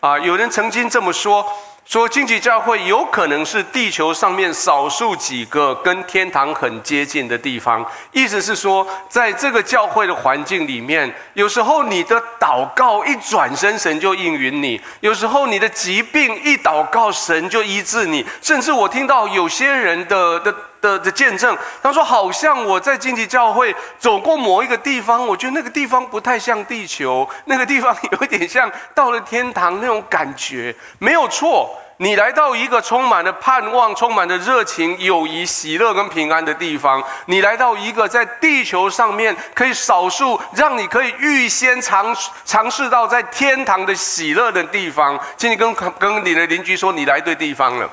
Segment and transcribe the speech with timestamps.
[0.00, 1.44] 啊，有人曾经这么说。
[1.84, 7.82] 说荆棘教会有可能是地球上面少数几个跟天堂很接近的地方，
[8.12, 18.22] 意思是说，在这个教会的环境里面，有时候你的祷告一转身，神就应允你；有时候你的疾病一祷告，神就医治你。
[18.42, 31.70] 甚至我听到有些人的的的的见证，他说，好像我在荆棘教会走过某一个地方，我觉得那个地方不太像地球，那个地方有点像到了天堂那种感觉，没有错。
[32.00, 47.90] 你来到一个充满了盼望、充满了热情、友谊、喜乐跟平安的地方，你来到一个在地球上面可以少数让你可以预先尝尝试到在天堂的喜乐的地方，请你跟跟你的邻居说，你来对地方了。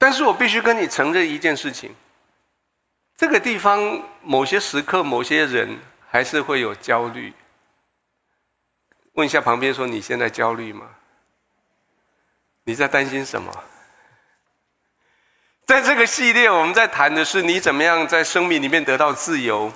[0.00, 1.94] 但是我必须跟你承认一件事情，
[3.18, 7.34] 这个地方某些时刻、某些人还是会有焦虑。
[9.12, 10.86] 问一下旁边说，你现在焦虑吗？
[12.64, 13.52] 你在担心什么？
[15.66, 19.70] 在这个系列，我们在谈的是你怎么样在生命里面得到自由。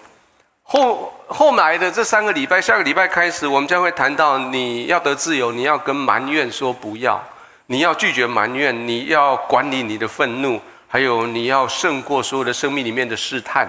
[0.62, 7.22] 后后来的这三个礼拜，下个礼拜开始，我们将会谈到你要得自由，你要跟埋怨说不要，
[7.66, 13.68] 你要拒绝埋怨，你要管理你的愤怒，还有你要胜过所有的生命里面的试探。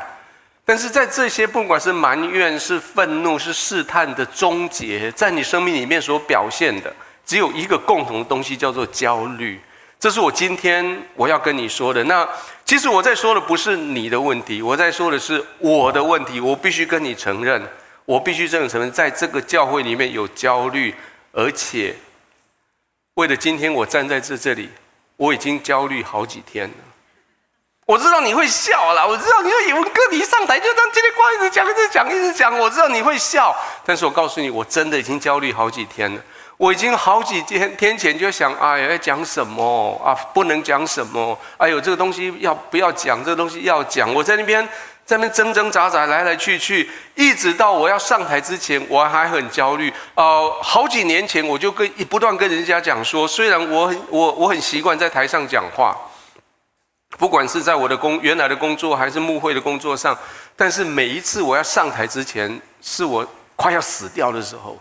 [0.66, 6.92] 但是在这些，不管是埋怨、是愤怒、是试探的终结，在你生命里面所表现的。
[7.26, 9.60] 只有一个共同的东西，叫做焦虑。
[10.00, 12.04] 这是我今天我要跟你说的。
[12.04, 12.28] 那
[12.64, 16.40] 其实我在说的不是你的问题，我在说的是我的问题。
[16.40, 17.62] 我必须跟你承认，
[18.06, 20.94] 我必须真的承认，在这个教会里面有焦虑，
[21.32, 21.96] 而且
[23.16, 24.70] 为了今天我站在这这里，
[25.16, 26.76] 我已经焦虑好几天了。
[27.86, 32.60] 我知道你会笑啦，我知道你会以为哥你一上台就这样叽里呱啦一直讲，一直讲，一直讲。
[32.60, 33.56] 我知道你会笑，
[33.86, 36.22] 但是我告诉你，我真的已经焦虑好几天了。
[36.58, 40.12] 我已经好几天天前就想，哎呀，要讲什么啊？
[40.34, 41.40] 不能讲什么？
[41.56, 43.24] 哎呦，这个东西要不要讲？
[43.24, 44.14] 这个东西要讲。
[44.14, 44.68] 我在那边
[45.06, 49.94] 在那边挣挣扎扎，来来去去，一直到我要上台之前，我还很焦虑。
[50.16, 55.96] 呃，好几年前我就跟不断跟人家讲说，虽然我很我我很习惯在台上讲话，
[57.20, 60.18] 不管是在我的工原来的工作还是幕会的工作上，
[60.56, 63.24] 但是每一次我要上台之前，是我
[63.56, 64.76] 快要死掉的时候。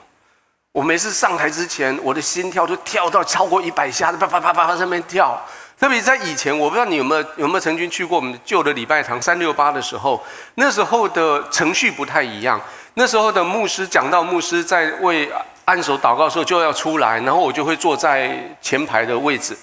[0.73, 5.41] 我每次上台之前，我的心跳都跳到超过一百下，啪啪啪啪啪上面跳。
[5.79, 10.23] 特别在以前，我不知道你有没有有没有曾经去过我们旧的礼拜堂三六八的时候，
[10.55, 12.61] 那时候的程序不太一样。
[12.95, 15.29] 那时候的牧师讲到牧师在为
[15.65, 19.57] 按手祷告的时候就要出来，然后我就会坐在前排的位置。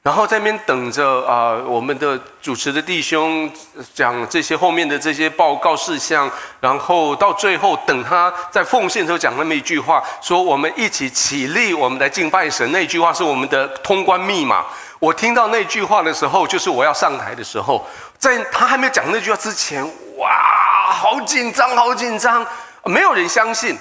[0.00, 3.50] 然后在那边等着啊、我们的主持的弟兄
[3.92, 6.30] 讲这些后面的这些报告事项，
[6.60, 12.70] 然后到最后等他在奉献的时候讲那么一句话，说我们一起起立，我们来敬拜神。
[12.72, 14.64] 那句话是我们的通关密码。
[14.98, 17.86] 我听到那句话的时候，就是我要上台的时候，
[18.18, 19.84] 在他还没有讲那句话之前，
[20.16, 22.44] 哇，好紧张，好紧张，
[22.84, 23.78] 没有人相信。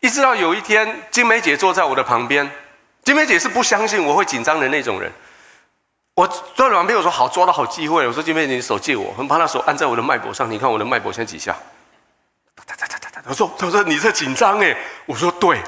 [0.00, 2.48] 一直到有一天，金梅姐坐在我的旁边，
[3.02, 5.10] 金梅姐是不相信我会紧张的那种人。
[6.14, 8.06] 我坐在旁边，我说好，抓到好机会。
[8.06, 11.56] 我说金梅姐，你手借我，我把他手按在我的脉搏上，你看我的脉搏现在几下？
[12.54, 13.22] 哒哒哒哒哒。
[13.26, 14.76] 他说，他说你在紧张哎。
[15.06, 15.60] 我说对。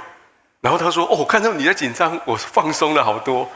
[0.61, 3.51] 然后他说哦，看到你在紧张，我放松了好多。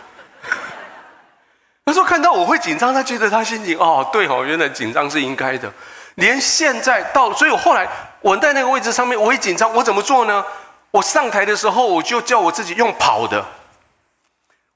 [1.90, 5.68] 他说看到我会紧张，他觉得他心情哦，对哦，原来紧张是应该的。
[6.14, 7.88] 连现在到，所以我后来
[8.20, 10.44] 我在那个位置上面，我一紧张，我怎么做呢？
[10.92, 13.44] 我上台的时候，我就叫我自己用跑的。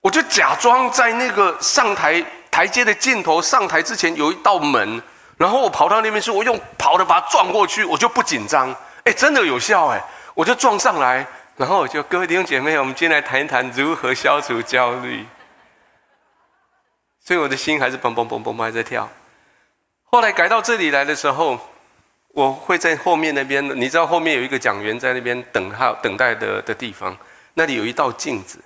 [0.01, 2.21] 我就假装在那个上台
[2.51, 5.01] 台阶的尽头，上台之前有一道门，
[5.37, 10.03] 然后我跑到那边去，我用跑的把它撞过去，我就不紧张，哎，真的有效哎，
[10.35, 11.25] 我就撞上来，
[11.57, 15.25] 然后我就各位弟兄姐妹，我们今天来谈一谈如何消除焦虑。
[17.25, 19.09] 所以我的心还是砰砰砰砰砰还在跳。
[20.05, 21.59] 后来改到这里来的时候，
[22.29, 27.17] 我会在后面那边，你知道后面有一个讲员在那边等候等待的的地方，
[27.55, 28.59] 那里有一道镜子。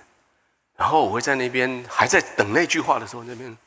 [0.75, 3.57] 然后我会在那边还在等那句话的时候，那边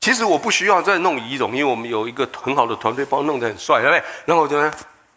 [0.00, 4.04] 其实我不需要再弄仪容，因为我们有一个很好的团队，帮我弄得很帅，对不对？
[4.24, 4.58] 然后我就，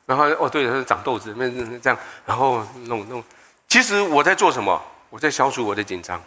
[0.05, 1.47] 然后哦对，长痘子，那
[1.79, 3.23] 这样，然后弄弄。
[3.67, 4.81] 其实我在做什么？
[5.09, 6.21] 我在消除我的紧张。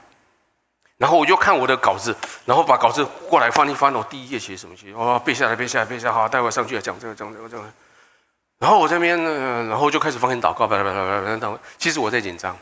[1.03, 2.15] 然后我就看我的稿子，
[2.45, 4.93] 然后把稿子过来翻一翻，我第一页写什么写？
[4.95, 7.73] 哦，背下来，背下来，背下来，好，待会上去讲这个，讲这个，讲这个。
[8.61, 11.59] 然后我这边呢，然后就开始放心祷告，拜拜拜拜拜拜。
[11.77, 12.57] 其实我在紧张。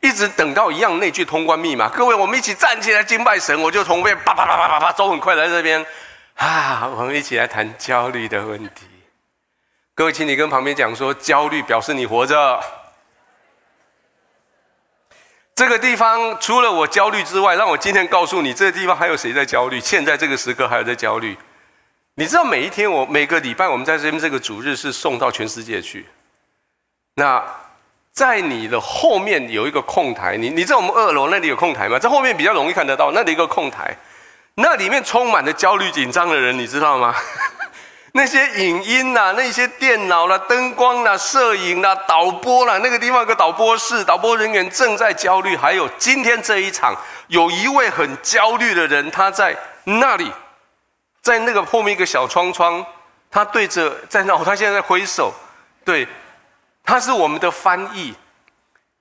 [0.00, 3.60] 一直等到一样那句通关密码，各位，我们一起站起来敬拜神。
[3.60, 5.84] 我就从边叭叭叭叭叭叭走很快来这边，
[6.36, 8.86] 啊，我们一起来谈焦虑的问题。
[9.94, 12.58] 各位，请你跟旁边讲说，焦虑表示你活着。
[15.54, 19.78] 这个地方除了我焦虑之外，让我今天告诉你，这个地方还有谁在焦虑？
[19.78, 21.36] 现在这个时刻还有在焦虑。
[22.14, 26.06] 你知道每一天我每个礼拜我们在这边这个主日是送到全世界去。
[27.14, 27.42] 那
[28.12, 31.98] 在你的后面有一个空台，你你知道我们二楼那里有空台吗？
[31.98, 33.96] 在后面比较容易看得到，那里一个空台，
[34.54, 37.14] 那里面充满了焦虑紧张的人，你知道吗？
[38.14, 45.56] 那些影音呐，那些电脑啦、灯光啦、摄影啦、导播啦，那个地方有个导播室，导播人员正在焦虑。
[45.56, 46.94] 还有今天这一场，
[47.28, 50.30] 有一位很焦虑的人，他在那里，
[51.22, 52.84] 在那个后面一个小窗窗，
[53.30, 55.32] 他对着在那，他现在在挥手，
[55.82, 56.06] 对，
[56.84, 58.14] 他是我们的翻译。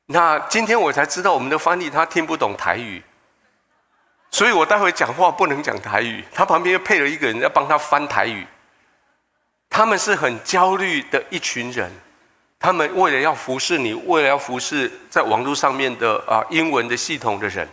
[0.06, 3.04] 那今天我才知道，我们的翻译他听不懂台语，
[4.30, 6.24] 所以我待会讲话不能讲台语。
[6.34, 8.48] 他旁边又配了一个人要帮他翻台语。
[9.74, 11.90] 他们是很焦虑的一群人，
[12.60, 17.66] 他们为了要服侍你，为了要服侍在网络上面的啊英文的系统的人，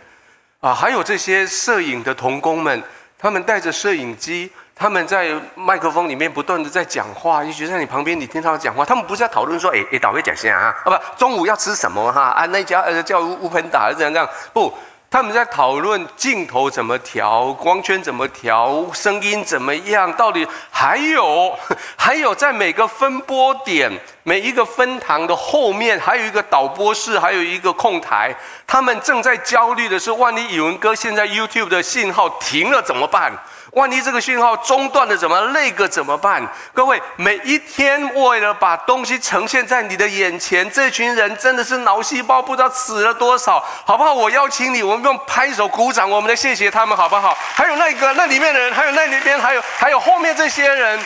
[0.61, 2.81] 啊，还有这些摄影的同工们，
[3.17, 12.29] 他们带着摄影机，他们在麦克风里面不断的在讲话，也许在你旁边你听他们讲话，他们不是在讨论说，哎哎，导演讲先啊，啊不，中午要吃什么哈？
[12.29, 14.73] 啊那家呃叫乌喷达这样这样不。
[15.11, 20.13] 他们在讨论镜头怎么调，光圈怎么调，声音怎么样？
[20.13, 21.57] 到底还有
[21.97, 23.91] 还有，在每个分波点、
[24.21, 28.35] 每一个分堂的后面，还有一个导播室，还有一个控台。
[28.67, 33.33] 他们正在焦虑的是，万一以文哥现在 YouTube 的信号停了怎么办？
[33.71, 35.39] 万一这个讯号中断了怎么？
[35.47, 36.45] 那个怎么办？
[36.73, 44.13] 各位，每一天为了把东西呈现在你的眼前，这群人真的是脑细胞不知道死了多少，好不好？
[44.13, 47.37] 我邀请你，我们用拍手鼓掌，我们来谢谢他们，好不好？
[47.53, 50.99] 还有那个那里面的人，还有那里边，还有还有后面这些人，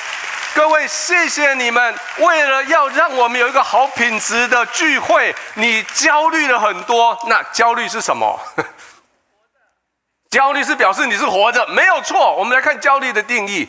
[0.55, 8.39] 各位，谢谢你们，为了要让我们有一个好品质的聚会，你焦虑了很多，那焦虑是什么？
[10.33, 12.35] 焦虑是表示你是活着，没有错。
[12.35, 13.67] 我们来看焦虑的定义：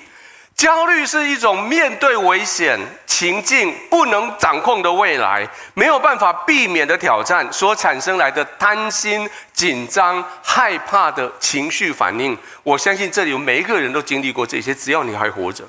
[0.56, 12.34] 焦虑是一种面对危险情境不能掌控的未来，没有办法避免的挑战所产生来的担心、紧张、害怕的情绪反应。
[12.62, 15.62] 我相信这里有每一个人都经历过这些，只要你还活着。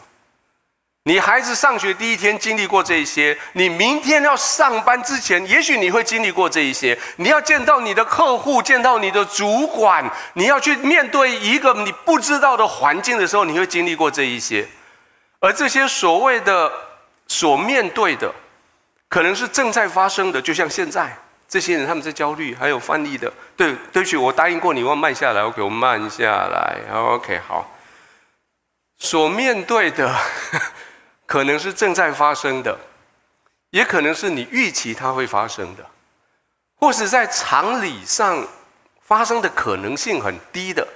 [1.08, 6.98] 你孩子上学第一天经历过这一些，你明天要上班之前，也许你会经历过这一些。
[7.18, 10.04] 你要见到你的客户，见到你的主管，
[10.34, 14.68] 你要去面对一个你不知道的环境的时候，你会经历过这一些。
[15.40, 16.72] 而这些所谓的
[17.28, 18.34] 所面对的，
[19.08, 21.16] 可能是正在发生的，就像现在
[21.48, 23.32] 这些人他们在焦虑，还有翻译的。
[23.56, 27.72] 对，对不起，我答应过你，我慢下来，OK，我慢下来，OK，好。
[28.98, 30.12] 所面对的。
[31.26, 32.78] 可能是正在发生的，
[33.72, 35.86] 也可能是你预期它会发生的，
[36.76, 38.48] 或是在常理上
[39.02, 40.88] 发生的可能性很低的，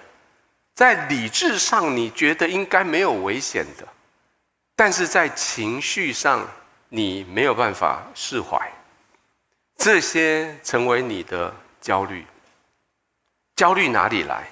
[0.76, 3.88] 在理智上你觉得应该没有危险的，
[4.76, 6.48] 但是在情绪上
[6.90, 8.72] 你没有办法释怀，
[9.78, 12.26] 这些成为你的焦虑。
[13.56, 14.48] 焦虑哪里来？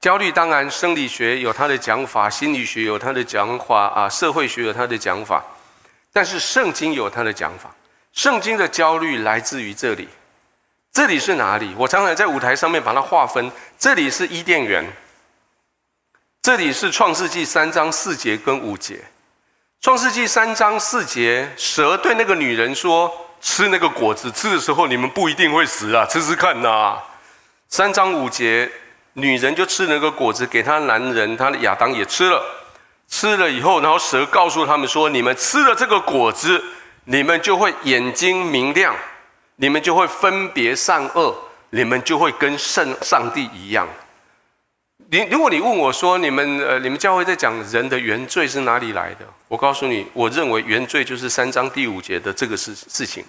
[0.00, 5.42] 焦虑当然，生理学有它的讲法，心理学有它的讲法啊，社会学有它的讲法，
[6.12, 7.74] 但是圣经有它的讲法。
[8.12, 10.08] 圣经的焦虑来自于这里，
[10.92, 11.74] 这里是哪里？
[11.76, 14.86] 我常常在舞台上面把它划分，这里是伊甸园，
[16.40, 19.00] 这里是创世纪三章四节跟五节。
[19.80, 26.98] 创世纪三章四节，蛇对那个女人说：“吃那个果子，吃的时候你们不一定会死啊，吃吃看呐。”
[27.68, 28.70] 三章五节。
[29.18, 32.42] 女人就吃那个果子，给她男人，她的亚当也吃了。
[33.08, 36.62] 吃了以后，然后蛇告诉他们说：“你们吃了这个果子，
[37.04, 38.94] 你们就会眼睛明亮，
[39.56, 41.34] 你们就会分别善恶，
[41.70, 43.88] 你们就会跟圣上帝一样。”
[45.08, 53.24] 你如果你问我说：“你们呃，你们教会在讲人的原罪是哪里来的？”我告诉你，我认为原罪就是三章第五节的这个事事情。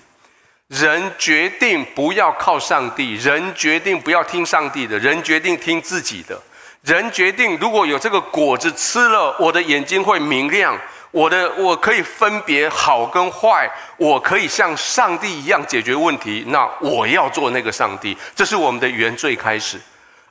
[0.68, 6.38] 人决定不要靠上帝，人决定不要听上帝的，人决定听自己的。
[6.84, 10.78] 人决定如果有这个果子吃了，我的眼睛会明亮，
[11.12, 16.44] 我的我可以分别好跟坏，我可以像上帝一样解决问题。
[16.48, 19.80] 那我要做那个上帝，这是我们的原罪开始。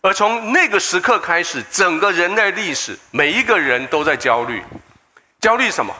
[0.03, 4.63] 而从那个时刻开始，整个人类历史，每一个人都在焦虑。
[5.41, 5.95] 焦虑什么？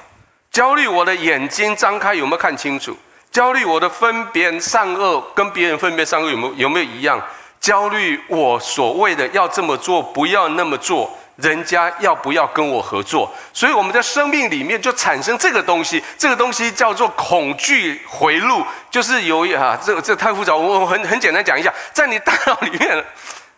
[0.51, 2.97] 焦虑我的眼睛张开有没有看清楚？
[3.37, 7.23] 焦虑我的分别善恶跟别人分别善恶有没有有没有一样？
[7.61, 13.31] 焦虑我所谓的要这么做，不要那么做，人家要不要跟我合作？
[13.53, 22.97] 所以我们在生命里面就产生这个东西，这个东西叫做恐惧回路，就是有啊，这这太复杂，我我很很简单讲一下，在你大脑里面，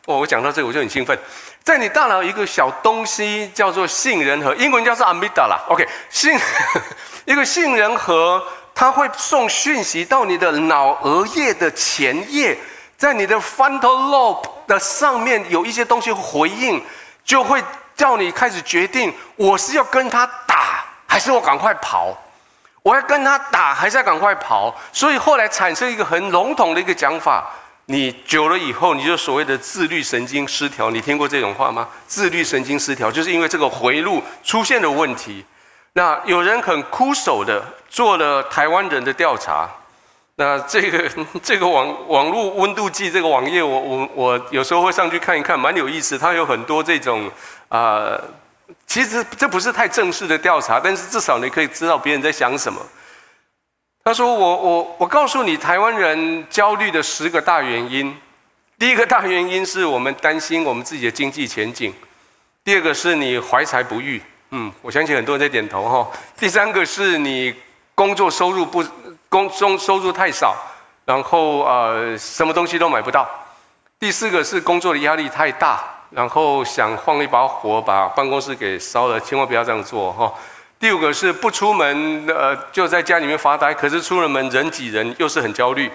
[0.07, 1.17] 哦，我讲到这个我就很兴奋，
[1.63, 5.57] 在你大脑一个小东西叫做杏仁核，英文叫做 amygdala。
[5.69, 6.37] OK，杏
[7.27, 8.43] 一个杏仁核，
[8.79, 12.57] 它会送讯息到你的脑额叶的前叶，
[12.97, 16.81] 在你的 frontal lobe 的上面有一些东西回应。
[17.25, 17.61] 就会
[17.97, 22.17] 叫你开始决定，我是要跟他打，还是我赶快跑？
[22.85, 24.73] 我要跟他打，还是要赶快跑？
[24.93, 27.51] 所以后来产生一个很笼统的一个讲法，
[27.87, 30.89] 你久了以后，你就所谓的自律神经失调。
[30.89, 31.89] 你听过这种话吗？
[32.07, 35.45] 自律神经失调就是因为这个回路出现了问题。
[35.95, 39.69] 那有人很枯手的做了台湾人的调查。
[40.37, 41.11] 那这个
[41.43, 46.17] 这个网网络温度计这个网页，我我我有时候会上去看一看，蛮有意思。
[46.17, 47.29] 它有很多这种
[47.69, 48.17] 啊、
[48.87, 52.81] 其实这不是太正式的调查，但是至少你可以知道别人在想什么。
[54.05, 58.17] 他说我：“我我我告诉你，台湾人焦虑的十个大原因。
[58.79, 61.91] 第一个大原因是我们担心我们自己的经济前景；
[62.65, 67.55] 第二个是你怀才不遇，嗯，我相信很多人在点头哈；第三个是你
[67.99, 68.85] 工作收入不。”
[69.31, 70.57] 工中收入太少，
[71.05, 73.29] 然后呃什么东西都买不到。
[74.01, 80.33] 第四个是工作的压力太大，然后想放一把火把办公室给烧了，千万不要这样做哈。
[80.81, 85.93] 第五个是不出门呃就在家里面发呆，可是出了门人挤人又是很焦虑。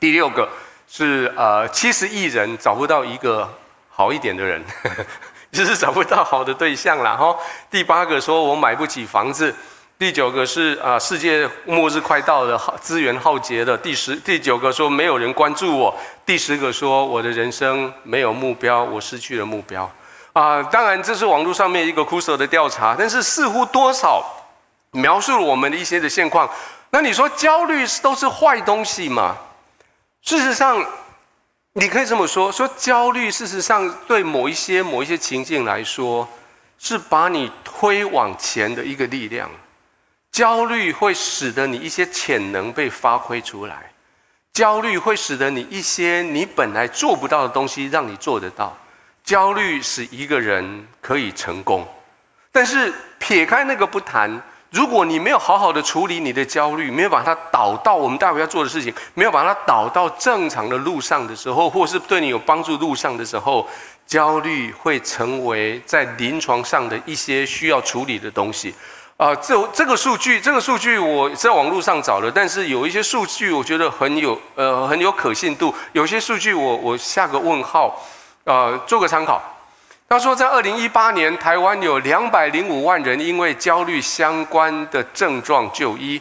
[0.00, 0.48] 第六个
[0.88, 3.46] 是呃七十亿人找不到一个
[3.90, 4.64] 好一点的人，
[5.52, 7.36] 就是找不到好的对象了哈。
[7.70, 9.54] 第八个说我买不起房子。
[9.98, 13.78] 第九个是啊，世界末日快到了，资源耗竭了。
[13.78, 15.96] 第十、第九个说没有人关注我。
[16.26, 19.90] 第十个说我的人生没有目标，我失去了目标。
[20.34, 24.22] 啊，当然这是网络上面一个酷手的调查，但是似乎多少
[24.90, 26.46] 描述了我们的一些的现况。
[26.90, 29.34] 那你说焦虑都是坏东西吗？
[30.20, 30.84] 事实上，
[31.72, 36.28] 你可以这么说：说焦虑事实上对某一些某一些情境来说，
[36.78, 39.50] 是把你推往前的一个力量。
[40.36, 43.90] 焦虑会使得你一些潜能被发挥出来，
[44.52, 48.76] 焦虑会使得你一些你本来做不到的东西让你做得到。
[49.24, 51.88] 焦虑使一个人可以成功，
[52.52, 54.30] 但是撇开那个不谈，
[54.68, 63.66] 如果你没有好好的处理你的焦虑，没有把它导到我们待会要做的事情，没有把它导到正常的路上的时候，或是对你有帮助路上的时候，
[64.06, 68.74] 焦虑会成为在临床上的一些需要处理的东西。
[69.16, 77.98] 啊，这这个数据，这个数据我在网络上找了，但是有一些数据我觉得很有呃很有可信度，有些数据我我下个问号，
[78.44, 79.42] 呃，做个参考。
[80.06, 86.20] 他说，在二零一八年，台湾有两百零五万人因为焦虑相关的症状就医，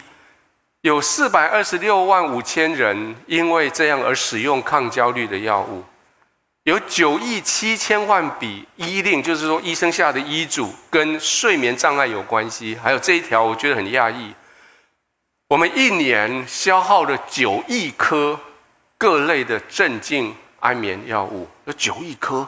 [0.82, 5.84] 有四百二十六万五千人因为这样而使用抗焦虑的药物。
[6.66, 12.76] 有九亿七千万笔医令，就是说医生下的医嘱跟睡眠障碍有关系。
[12.82, 14.34] 还有这一条，我觉得很讶异。
[15.48, 18.40] 我们一年消耗了九亿颗
[18.98, 22.48] 各类的镇静安眠药物，有九亿颗。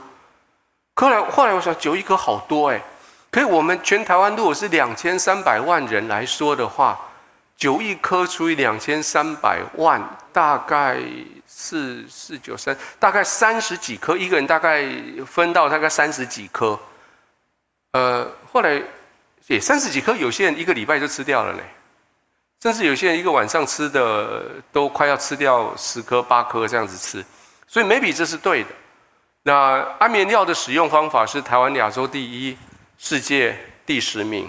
[0.95, 2.81] 后来后来我想，九亿颗好多哎。
[3.29, 6.99] 可是我们全台湾如果是两千三百万人来说的话，
[7.55, 10.01] 九亿颗除以两千三百万，
[10.33, 10.97] 大概。
[11.59, 14.85] 四四九三，大概三十几颗，一个人大概
[15.25, 16.79] 分到大概三十几颗。
[17.93, 18.79] 呃，后来
[19.47, 21.63] 也三十几颗，有些人一个礼拜就吃掉了嘞，
[22.61, 27.25] 甚至有些人一个晚上吃的都快要吃掉十颗八颗这样子吃，
[27.65, 28.69] 所以梅比这是对的。
[29.41, 32.55] 那安眠药的使用方法是台湾亚洲第一，
[32.99, 34.47] 世界第十名。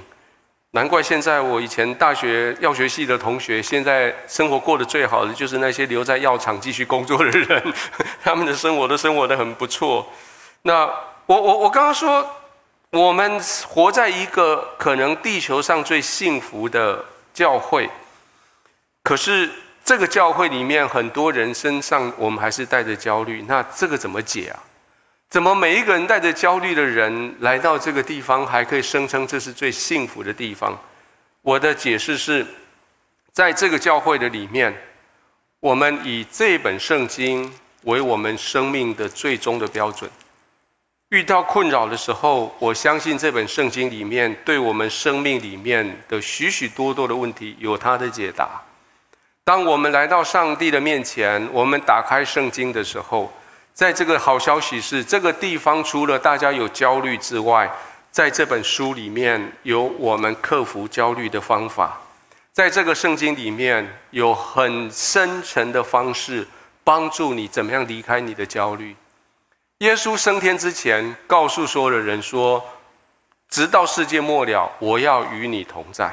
[0.73, 7.75] 难怪现在我以前大学药学系的同学，现在生活过得最好的就是那些留在药厂继续工作的人，
[8.23, 10.07] 他们的生活都生活得很不错。
[10.63, 10.85] 那
[11.25, 12.29] 我我我刚刚说，
[12.91, 17.89] 我们活在一个可能地球上最幸福的教会，
[19.03, 19.49] 可是
[19.83, 24.61] 这个教会里面很多人身上，我们还是带着焦虑，那这个怎么解啊？
[25.29, 30.75] 怎么每一个人带着焦虑的人来到这个地方，还可以声称这是最幸福的地方？
[31.43, 32.47] 我的解释是，
[33.31, 34.75] 在这个教会的里面，
[35.61, 40.11] 我们以这本圣经为我们生命的最终的标准。
[41.11, 48.49] 遇到困扰的时候，我相信这本圣经里面对我们生命里面的许许多多的问题有它的解答。
[49.45, 53.31] 当我们来到上帝的面前，我们打开圣经的时候。
[53.79, 57.71] 在这个好消息是，这个地方除了大家有焦虑之外，
[58.11, 61.97] 在这本书里面有我们克服焦虑的方法，
[62.53, 66.45] 在这个圣经里面有很深沉的方式，
[66.83, 68.97] 帮助你怎么样离开你的焦虑。
[69.79, 72.61] 耶稣升天之前，告诉所有的人说
[73.49, 76.13] ：“直到世界末了，我要与你同在。”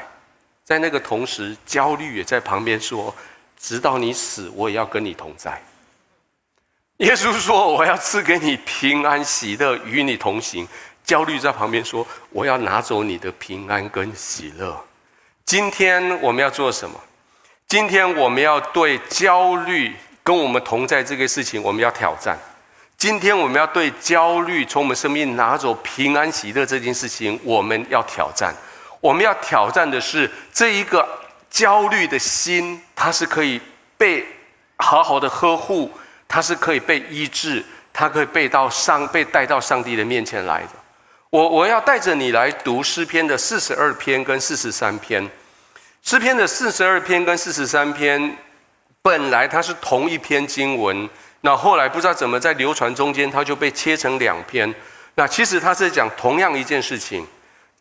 [0.62, 3.12] 在那个同时，焦虑也在旁边说
[3.58, 5.60] ：“直到你死，我也要跟你同在。”
[6.98, 10.66] 耶稣说：“我要赐给你平安喜乐，与你同行。”
[11.04, 14.82] 焦虑在旁边说：“我要拿走你的平安跟喜乐。”
[15.44, 16.98] 今天我们要做什么？
[17.68, 22.38] 今天我们要对焦虑跟我们同在这个事情，我们要挑战。
[22.96, 28.54] 今天我们要对焦虑从我们生命拿走平安喜乐这件事情，我们要挑战。
[29.02, 31.06] 我们要挑战的是这一个
[31.50, 33.60] 焦虑的心，它是可以
[33.98, 34.26] 被
[34.78, 35.90] 好好的呵护，
[36.28, 40.70] 他是可以被医治，他可以被到上被带到上帝的面前来的。
[41.30, 45.28] 我我要带着你来读诗篇的四十二篇跟四十三篇，
[46.02, 48.36] 诗篇的四十二篇跟四十三篇，
[49.02, 51.08] 本来它是同一篇经文，
[51.40, 54.72] 那后来不知道怎么在流传中间，它就被切成两篇。
[55.14, 57.26] 那其实它是讲同样一件事情，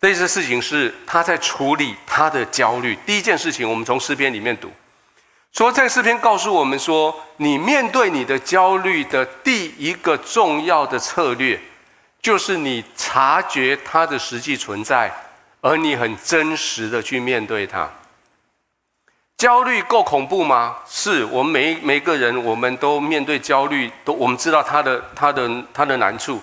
[0.01, 2.97] 这件事情是他在处理他的焦虑。
[3.05, 4.71] 第一件事情，我们从诗篇里面读，
[5.55, 11.57] 说在诗篇告诉我们说，你面对你的焦虑的第一个重要的策略。
[12.21, 15.09] 就是你察觉它的实际存在，
[15.61, 17.89] 而你很真实的去面对它。
[19.37, 20.75] 焦虑够恐怖吗？
[20.85, 26.41] 是我们每每个人，我们都面对焦虑，都我们知道它的它的它的难处。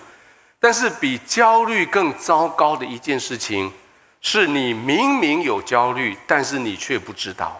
[0.59, 3.71] 但是比焦虑更糟糕的一件事情，
[4.21, 7.59] 是你明明有焦虑，但是你却不知道。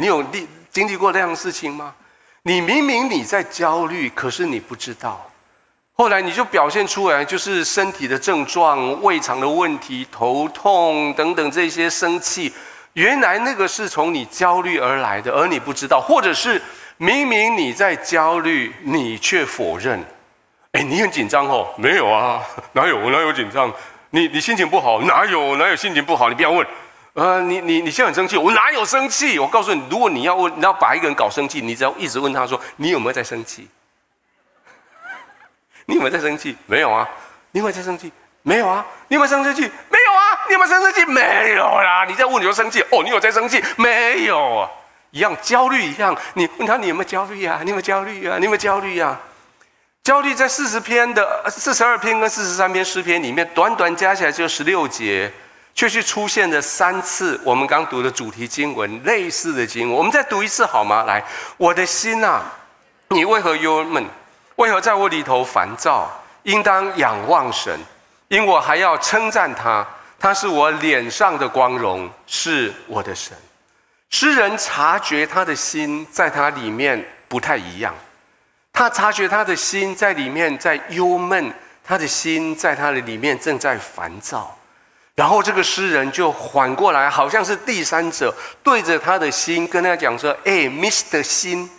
[0.00, 1.92] 你有历经历过这样的事情吗？
[2.44, 5.30] 你明明你在焦虑，可是你不知道。
[5.92, 12.50] 后来你就表现出来，就是身体的症状、胃肠的问题、头痛等等这些生气。
[12.94, 16.62] 原来那个是从你焦虑而来的，而你不知道，或者是
[16.96, 20.02] 明明你在焦虑，你却否认。
[20.72, 21.68] 哎，你很紧张哦？
[21.76, 22.96] 没有啊，哪有？
[22.98, 23.70] 我哪有紧张？
[24.08, 25.02] 你你心情不好？
[25.02, 25.56] 哪有？
[25.56, 26.30] 哪有心情不好？
[26.30, 26.66] 你不要问。
[27.14, 28.36] 呃，你你你现在很生气？
[28.36, 29.38] 我哪有生气？
[29.38, 33.68] 我告诉你，如果你要问，你要把一个人搞生气，你只要一直问他说，你有没有在生气？
[35.86, 36.56] 你有没有在生气？
[36.66, 37.08] 没有啊。
[37.50, 38.12] 你有没有在生气？
[38.42, 38.86] 没有啊。
[39.08, 39.62] 你有没有生气？
[39.62, 40.40] 没有啊。
[40.46, 41.04] 你有没有生气？
[41.04, 42.04] 没有啦。
[42.06, 43.02] 你在问你就生气哦？
[43.02, 43.62] 你有在生气？
[43.76, 44.70] 没有啊。
[45.10, 46.16] 一样焦虑一样。
[46.34, 47.58] 你问他你有没有焦虑呀？
[47.64, 48.36] 你有没有焦虑呀？
[48.38, 49.18] 你有没有焦虑呀？
[50.04, 55.30] 焦虑在四十篇的四十二篇跟四十三篇诗篇里面，短短加起来就十六节，
[55.74, 57.40] 却是出现了三次。
[57.44, 61.04] 我们刚读的主题经文类似的经文，我们再读一次好吗？
[61.04, 61.24] 来，
[61.56, 62.42] 我的心啊，
[63.08, 64.04] 你为何忧闷？
[64.56, 66.10] 为何在我里头烦躁？
[66.44, 67.78] 应当仰望神，
[68.28, 69.86] 因我还要称赞他。
[70.18, 73.36] 他是我脸上的光荣，是我的神。
[74.10, 77.94] 诗人察觉他的心在他里面不太一样，
[78.72, 81.50] 他察觉他的心在里面在忧闷，
[81.82, 84.54] 他的心在他的里面正在烦躁。
[85.14, 91.22] 然后这个诗人就缓过来，好像是第三者对着他的心跟他讲说：“哎，Mr.
[91.22, 91.70] 心，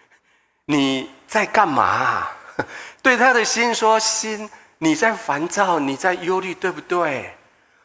[0.66, 2.26] 你。”在干嘛？
[3.02, 7.30] 对他的心说：“心，你在烦躁，你在忧虑，对不对？”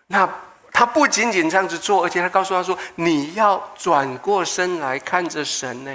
[0.07, 0.25] 那
[0.71, 5.91] 他不仅仅这样子做，而且他告诉他说：“你要转过身来看着神呢。”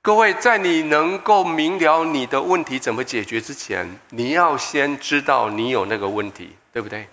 [0.00, 7.06] 各位，在你能够明了你的问题怎么解决之前，你要先知道你有那个问题，对不对？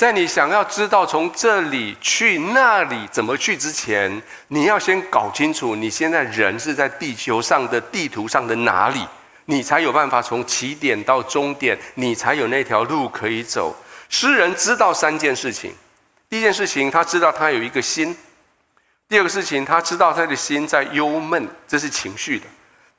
[0.00, 4.10] 在你想要知道从这里去那里怎么去之前，
[4.48, 9.06] 你要先搞清楚你现在人是在地球上的地图上的哪里，
[9.44, 13.76] 你才有办法从起点到终点，你才有那条路可以走。
[14.08, 15.74] 诗人知道三件事情：
[16.30, 18.14] 第一件事情，他知道他有一个心；
[19.06, 22.46] 第二个事情，他知道他的心在忧闷，这是情绪的。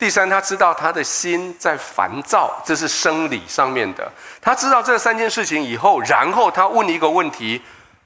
[0.02, 4.12] 第三，他知道他的心在烦躁，这是生理上面的。
[4.42, 7.62] 他知道这三件事情以后，然后他问你一个问题，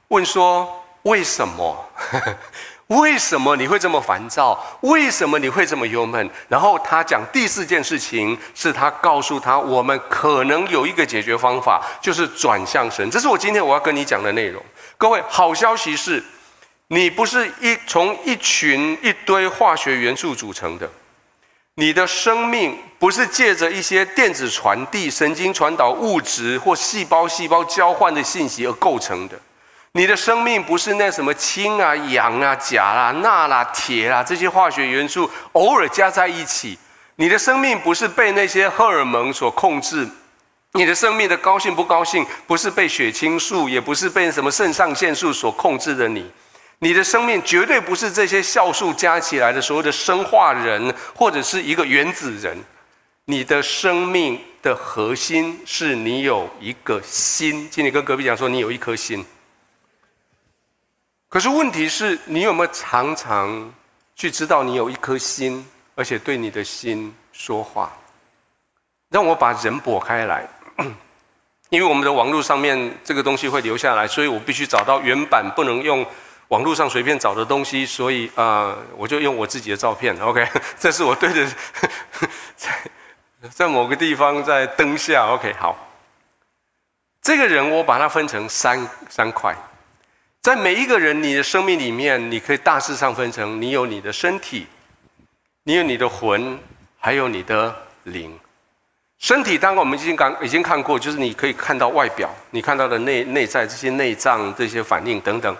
[0.08, 1.90] 问说：为什么？
[2.88, 4.62] 为什么你会这么烦躁？
[4.82, 6.28] 为什么你会这么忧闷？
[6.48, 13.10] 然后他讲第四件事情，是他告诉他，我们可能有一个解决方法，就是转向神。
[13.10, 14.62] 这是我今天我要跟你讲的内容。
[14.98, 16.22] 各位，好消息是，
[16.88, 20.86] 你不是一从一群一堆化学元素组成的。
[21.78, 29.38] 你的生命不是借着一些电子传递、神经传导物质或细胞细胞交换的信息而构成的。
[29.92, 36.78] 你的生命不是那什么氢啊、氧啊、钾啦、钠啦、铁啦这些化学元素偶尔加在一起。
[37.16, 40.08] 你的生命不是被那些荷尔蒙所控制，
[40.72, 46.30] 你的生命的高兴不高兴，不是被血清素，也不是被什么肾上腺素所控制的你。
[46.78, 52.56] 你的生命绝对不是这些酵素加起来的所谓的生化人，或者是一个原子人。
[53.24, 57.68] 你的生命的核心是你有一个心。
[57.70, 59.24] 请你跟隔壁讲说，你有一颗心。
[61.28, 63.72] 可是问题是你有没有常常
[64.14, 67.90] 去知道你有一颗心，而且对你的心说话？
[69.08, 70.46] 让我把人拨开来，
[71.70, 76.06] 因为我们的网络上面这个东西会留下来，所以我必须找到原版，不能用。
[76.48, 80.16] 网络上随便找的东西，所以啊、呃，我就用我自己的照片。
[80.20, 80.46] OK，
[80.78, 81.44] 这是我对着
[82.56, 82.70] 在
[83.50, 85.26] 在某个地方在灯下。
[85.26, 85.76] OK，好，
[87.20, 89.54] 这个人我把它分成三三块，
[90.40, 94.68] 在每一个人你的生命里面，你可以大致上分成：你有你的身体，
[95.64, 96.56] 你有你的魂，
[97.00, 98.38] 还有你的灵。
[99.18, 105.56] 身体当然我们已经刚已经看过，就是你可以看到外表，你看到的内内在这些内脏这些反应等等。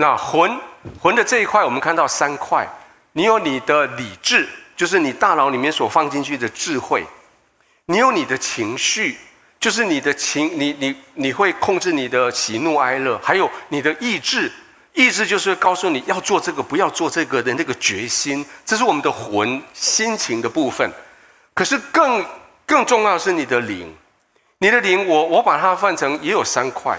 [0.00, 0.58] 那魂
[0.98, 2.66] 魂的这一块，我们看到三块。
[3.12, 7.02] 你有你的理智，就是你大脑里面所放进去的智慧；
[7.84, 9.18] 你有你的情绪，
[9.60, 14.50] 就是你的情，你你你会控制你的喜怒哀乐；还有你的意志，
[14.94, 18.42] 意志就是告诉你要做这个，不要做这个的那个决心。
[18.64, 20.90] 这是我们的魂心情的部分。
[21.52, 22.24] 可是更
[22.64, 23.94] 更重要的是你的灵，
[24.60, 26.98] 你的灵，我我把它分成也有三块。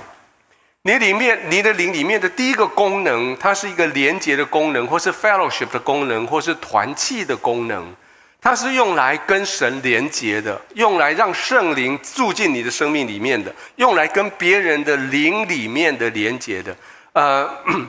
[0.84, 7.94] 你里面，你的灵里面的第一个功能，它是一个连接的功能，或是 fellowship 的功能，或是团契的功能。
[8.42, 16.76] 它是用来跟神连接的，用来让圣灵住进你的生命里面的，用来跟别人的灵里面的连接的。
[17.14, 17.48] 呃，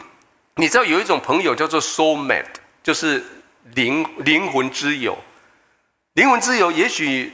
[0.57, 2.45] 你知道有一种朋友叫做 soulmate，
[2.83, 3.25] 就是
[3.75, 5.17] 灵灵魂之友。
[6.13, 7.33] 灵魂之友，也许。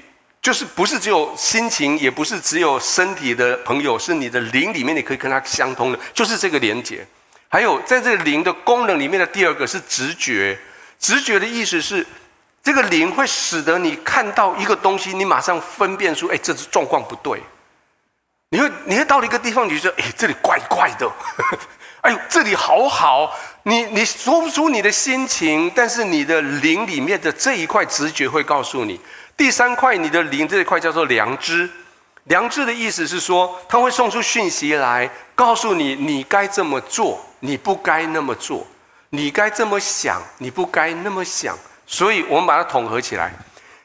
[0.48, 7.06] 就是不是只有心情，也不是只有身体的朋友，是你的灵里面你可以跟他相通的，就是这个连接。
[7.50, 10.58] 还有在这个灵的功能里面的第二个是直觉，
[10.98, 12.06] 直觉的意思是
[12.62, 17.42] 这个灵会使得你看到一个东西，你马上分辨出，哎，这是状况不对。
[18.48, 21.06] 你会你会到了一个地方，你就说，哎，这里怪怪的，
[22.00, 23.38] 哎呦，这里好好。
[23.64, 28.98] 你你说不出你的心情，但是你的灵里面的这一块直觉会告诉你。
[29.38, 31.70] 第三块，你的灵这一块叫做良知。
[32.24, 38.66] 良知的意思是说，它会送出讯息来，告诉你你该这么做，你不该那么做；
[39.10, 41.56] 你该这么想，你不该那么想。
[41.86, 43.32] 所以，我们把它统合起来。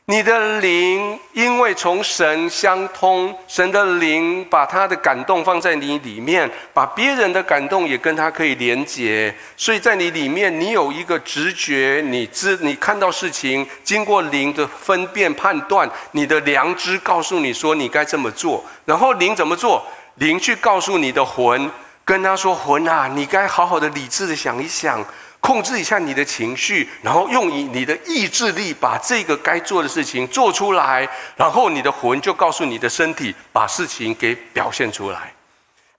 [0.05, 19.81] 你的灵因为从神相通，神的灵把他的感动放在你里面，把别人的感动也跟他可以连接，所以在你里面，你有一个直觉，你知你看到事情，经过灵的分辨判断，你的良知告诉你说你该这么做，然后灵怎么做？
[20.15, 21.71] 灵去告诉你的魂，
[22.03, 25.01] 跟他说魂啊，你该好好的理智的想一想。
[25.45, 35.33] 控制一下你的情绪，然后用你你的意志力把这个该做的事情做出来，然后你的魂就告诉你的身体把事情给表现出来。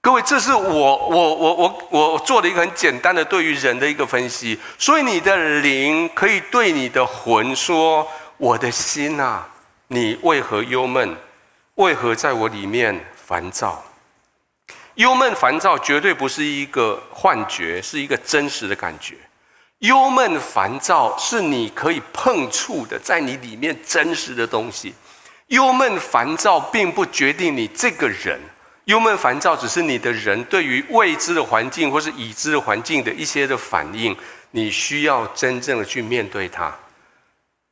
[0.01, 4.59] 各位，这是我我我我我做的一个很简单的对于人的一个分析。
[4.79, 8.07] 所以你的灵可以对你的魂说
[8.39, 9.47] ：“我的心啊，
[9.89, 11.15] 你为何忧闷？
[11.75, 13.85] 为何在我里面烦躁？”
[14.97, 19.17] 忧闷烦躁绝对不是一个幻觉，是一个真实的感觉。
[19.81, 24.95] 忧闷烦躁是你可以碰触的，在你里面真实的东西。
[25.49, 28.41] 忧闷烦躁并不决定你这个人，
[28.85, 34.17] 忧闷烦躁只是你的人对于未知的环境或是已知的环境的一些的反应。
[34.51, 36.73] 你需要真正的去面对它，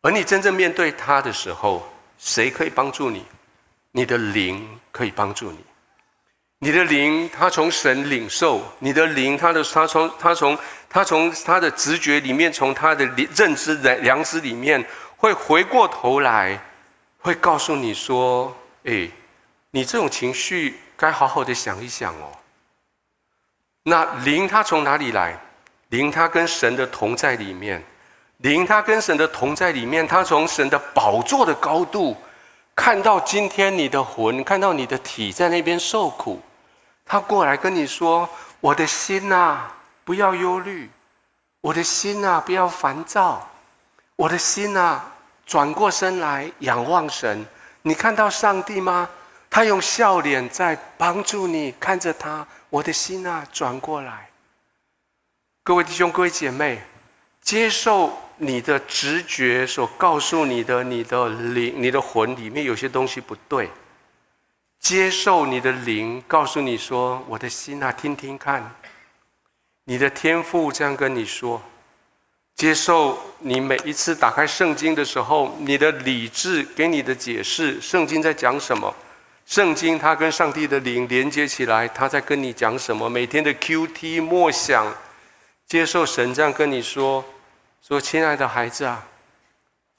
[0.03, 1.89] 而你真正面对它的时候，
[2.19, 3.25] 谁可以帮助你？
[3.93, 5.59] 你的灵可以帮助你。
[6.65, 10.57] 你的灵，他从神领受；你的灵，他的他从他从
[10.89, 14.85] 他从他的直觉里面，从他的认知的良知里面，
[15.17, 16.57] 会回过头来，
[17.19, 19.11] 会告诉你说：“哎，
[19.73, 22.31] 你这种情绪该好好的想一想哦。”
[23.83, 25.37] 那灵他从哪里来？
[25.89, 27.83] 灵他跟神的同在里面，
[28.37, 32.17] 灵他跟神的同在里面，他从神的宝座的高度
[32.77, 36.41] 看到今天你的魂，看到你的体在那边受苦。
[37.13, 38.27] 他过来跟你说
[38.59, 39.65] ：“我的心呐，
[40.03, 40.89] 不要忧虑；
[41.61, 43.39] 我的心呐，不要烦躁；
[44.17, 44.99] 我的心呐，
[45.45, 47.45] 转过身来仰望神。
[47.83, 49.11] 你看到上帝吗？
[49.51, 52.47] 他用笑脸在帮助你，看着他。
[52.71, 54.31] 我的心呐，转过来。
[55.63, 56.83] 各位弟兄、各位姐妹，
[57.43, 63.71] 接受你的直觉所告诉你的，你的灵、你的魂里面有些东西不对。
[64.83, 68.75] 接受你的灵告诉你说：“我的心啊，听听看，
[69.85, 71.63] 你的天赋这样跟你说。”
[72.57, 78.93] 接受你每一次打开圣经的时候，你的理智给你的解释，圣经在讲什么？
[79.47, 83.09] 圣经它跟上帝的灵连接起来，它在跟你讲什么？
[83.09, 84.93] 每天的 QT 默想，
[85.65, 87.25] 接受神这样跟你说
[87.87, 89.07] ：“说亲爱的孩子啊，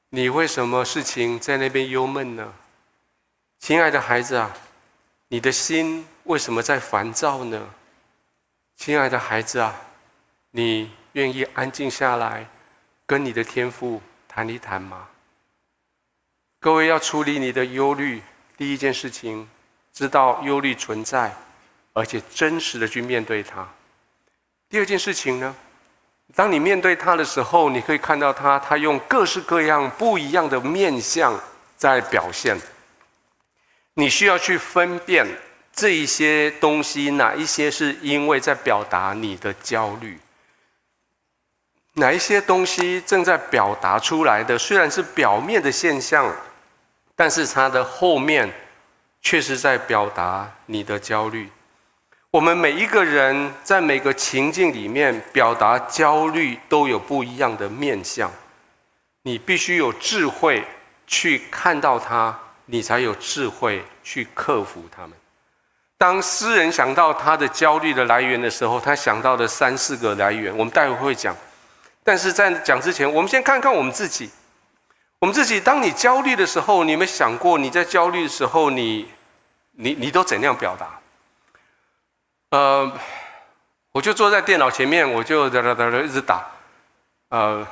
[0.09, 2.53] 你为什么事情在那边忧闷呢？
[3.59, 4.53] 亲爱的孩子啊。”
[5.33, 7.59] 你的心为什么在烦躁呢？
[8.77, 9.73] 亲爱的孩子啊，
[10.51, 12.47] 你愿意安静下来，
[13.07, 15.07] 跟你的天父谈一谈吗？
[16.59, 18.21] 各位要处理你的忧虑，
[18.55, 19.49] 第一件事情，
[19.91, 21.35] 知道忧虑存在，
[21.93, 23.67] 而且真实的去面对它。
[24.69, 25.55] 第二件事情呢，
[26.35, 31.33] 当你面对它的时候，你可以看到它，它用各式各样不一样的面相
[31.75, 32.55] 在表现。
[33.95, 35.25] 你需要去分辨
[35.71, 40.19] 这一些东西，哪一些是因为在表达你的焦虑，
[41.93, 46.35] 哪一些东西正在表达出来的，虽然是表面的现象，
[47.15, 48.51] 但是它的后面
[49.21, 51.49] 确实在表达你的焦虑。
[52.31, 58.31] 我们每一个人在每个情境里面表达焦虑，都有不一样的面向，
[59.21, 60.65] 你必须有智慧
[61.05, 62.39] 去看到它。
[62.65, 65.11] 你才有智慧去克服他们。
[65.97, 71.35] 当诗人想到他的焦虑的来源的时候，他想到的三四个来源，我们待会会讲。
[72.03, 74.29] 但是在讲之前，我们先看看我们自己。
[75.19, 79.09] 我们自己，当你焦虑的时候，你有没有想过你在焦虑的时候你，
[79.71, 80.99] 你你都怎样表达？
[82.49, 82.91] 呃，
[83.93, 86.45] 我就坐在电脑前面，我就哒哒哒哒一直打，
[87.29, 87.65] 呃。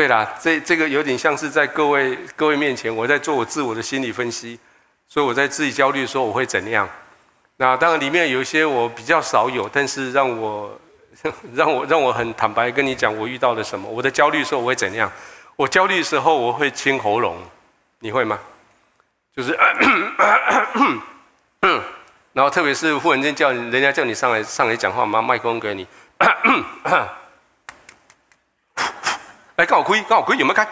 [0.00, 4.58] 对啦，这这个有点像是在各位各位面前，我在做我自我的心理分析，
[5.06, 6.88] 所以我在自己焦虑的时候我会怎样？
[7.58, 10.74] 那当然里面有一些我比较少有，但是让我
[11.52, 13.86] 让我让我很坦白跟你讲，我遇到了什么？
[13.90, 15.12] 我的焦虑的时候我会怎样？
[15.54, 17.36] 我焦虑的时候我会清喉咙，
[17.98, 18.38] 你会吗？
[19.36, 19.52] 就是，
[22.32, 25.86] 然后特别是忽然间叫人家叫你上来上来讲话，拿麦克风给你。
[29.60, 30.66] 哎，刚好亏，刚好亏，有没有开？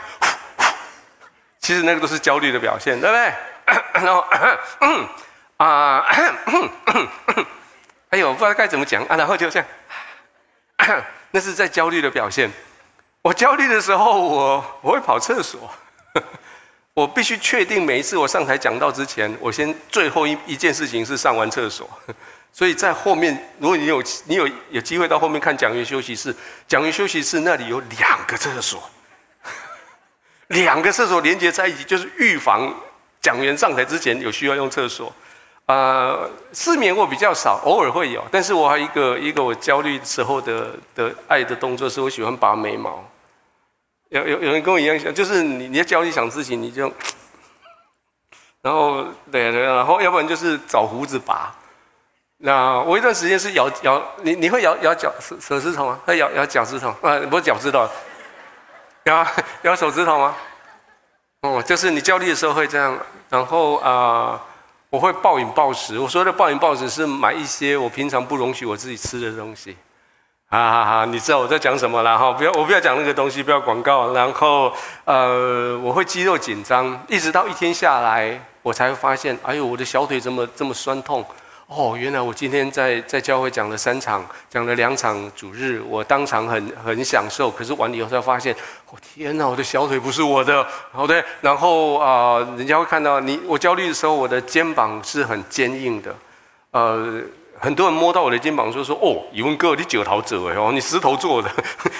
[1.60, 3.34] 其实那个都是焦虑的表现，对不对？
[4.00, 4.24] 然后，
[5.58, 5.98] 啊，
[8.08, 9.14] 哎呦，不知道该怎么讲啊。
[9.14, 9.68] 然后就这样，
[11.32, 12.50] 那是在焦虑的表现。
[13.20, 15.70] 我焦虑的时候，我我会跑厕所。
[16.94, 21.86] 我必须确定每一次我上台讲到之前，我先最后一一件事情是上完厕所。
[22.58, 26.34] 所以在后面，如果你有你有有机会到后面看讲员休息室，
[26.66, 28.82] 讲员休息室那里有两个厕所，
[30.48, 32.74] 两个厕所连接在一起，就是预防
[33.20, 35.14] 讲员上台之前有需要用厕所。
[35.66, 43.08] 呃，失眠我比较少，偶尔会有，但是我还有一个一个我焦虑时候的的爱的动作，是我喜欢拔眉毛。
[44.08, 46.92] 有有有人跟我一样想，就是你你要焦虑想事情，你就，
[48.62, 51.54] 然后对对，然后要不然就是找胡子拔。
[52.40, 55.98] 那我一段时间是咬咬你，你会咬咬脚手手指头吗？
[56.06, 57.18] 会咬咬脚趾头啊？
[57.28, 57.88] 不是脚趾头，
[59.04, 59.26] 咬
[59.62, 60.36] 咬手指头吗？
[61.42, 62.96] 哦，就是你焦虑的时候会这样。
[63.28, 64.40] 然后啊、
[64.88, 65.98] 我会暴饮暴食。
[65.98, 69.76] 我说的暴饮暴食是买一些我平常不容许我自己吃的东西。
[70.48, 72.32] 哈哈哈，你知道我在讲什么了哈？
[72.32, 74.12] 不要我不要讲那个东西，不要广告。
[74.12, 74.72] 然后
[75.04, 81.26] 呃，我会肌肉紧张，一直到一天下来，我才会发现，哎呦，我的小腿怎么这么酸痛？
[81.68, 87.50] 哦，原来我今天在在教会讲了三场，讲了两场主日，我当场很很享受。
[87.50, 88.54] 可是完了以后才发现，
[88.86, 91.22] 哦天哪，我的小腿不是我的，好的。
[91.42, 96.14] 然后啊、人家会看到你，我焦虑的时候，我的肩膀是很坚硬的。
[96.70, 97.20] 呃，
[97.58, 101.50] 很多人摸到我的肩膀说说，哦，宇文哥，你九头者哎哦，你石头做的，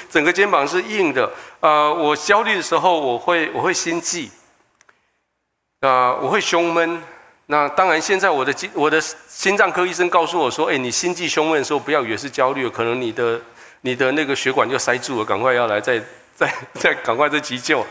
[0.08, 1.30] 整个肩膀是硬的。
[1.60, 4.30] 呃，我焦虑的时候，我会我会心悸，
[5.80, 7.02] 啊、呃，我会胸闷。
[7.50, 13.40] 那当然，现在我的心我的心脏科医生告诉我说：“哎，你心悸胸闷的时候，不要以为是焦虑，可能你的
[13.80, 15.98] 你的那个血管就塞住了，赶快要来再
[16.34, 17.82] 再 再赶快再急救。”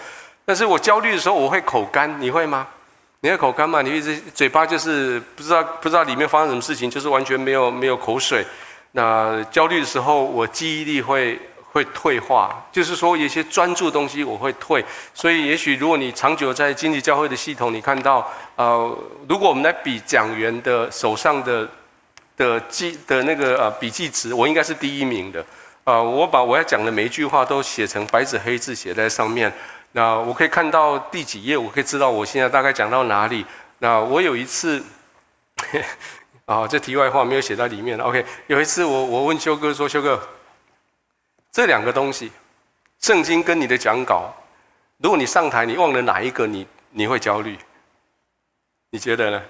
[0.45, 2.67] 但是我焦虑的时候，我会口干，你会吗？
[3.21, 3.81] 你会口干吗？
[3.81, 8.45] 你一直嘴巴就是不知道不知道里面发生什么事情，就是完全没有没有口水。
[8.91, 11.39] 那焦虑的时候，我记忆力会。
[11.77, 18.97] 会退化，就是说有些专注的东西我会退，所以也许如果你长久在经济教会的系统，你看到，呃，
[19.29, 21.69] 如果我们来比讲员的手上的
[22.35, 25.45] 的记的那个呃笔记值，我应该是第一名的，
[25.83, 29.53] 啊，我把我要讲的每一句话都写成白纸黑字写在上面。
[29.91, 33.45] 那我可以看到第几页，我可以知道我现在大概讲到哪里。
[33.79, 34.83] 那我有一次，
[36.45, 37.97] 啊，这题外话没有写在里面。
[37.99, 40.19] OK，有一次我我问修哥说：“修哥，
[41.57, 42.31] 这两个东西，
[42.99, 44.31] 圣经跟你的讲稿，
[44.97, 47.57] 如果你上台你忘了哪一个，你你会焦虑？
[48.91, 49.41] 你觉得呢？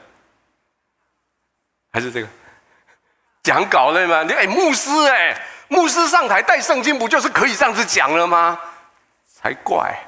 [1.92, 2.28] 还是这个
[3.44, 4.24] 讲稿对吗？
[4.24, 8.58] 你哎，牧师哎。”牧师上台带圣经，不就是可以这样子讲了吗？
[9.26, 10.00] 才怪！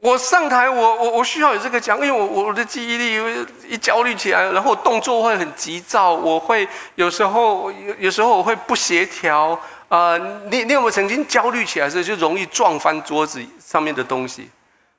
[0.00, 9.56] 我上台，我我我需要有这个讲，因为我我的记忆力一焦虑起来，然后动作会很急躁，我会有时候有有时候我会不协调
[9.88, 10.18] 啊、
[10.50, 14.50] 你你有没有曾经焦虑起来的时候就容易撞翻桌子上面的东西，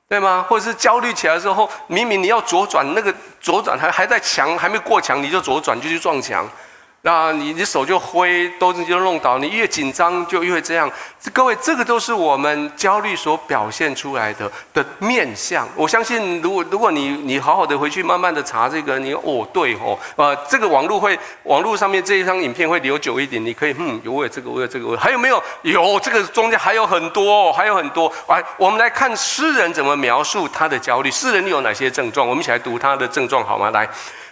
[0.08, 0.44] 对吗？
[0.48, 6.44] 或者是焦虑起来之后，明明你要左转，那个左转还还在墙还没过墙，你就左转就去撞墙。
[7.02, 9.38] 那你你手就挥，都就弄倒。
[9.38, 10.90] 你越紧张就越这样。
[11.32, 15.66] 各位，这个都是我们焦虑所表现出来的的面相。
[15.74, 23.42] 我相信，如果如果你你好好的回去慢慢的查这个，你哦对哦，呃，这个网络会网络上面这一张影片会留久一点。
[23.42, 25.42] 你可以嗯，有我有这个，我有这个，我还有没有？
[25.62, 28.12] 有这个中间还有很多，还有很多。
[28.28, 31.10] 来，我们来看诗人怎么描述他的焦虑。
[31.10, 32.28] 诗人有哪些症状？
[32.28, 33.70] 我们一起来读他的症状好吗？
[33.70, 33.88] 来。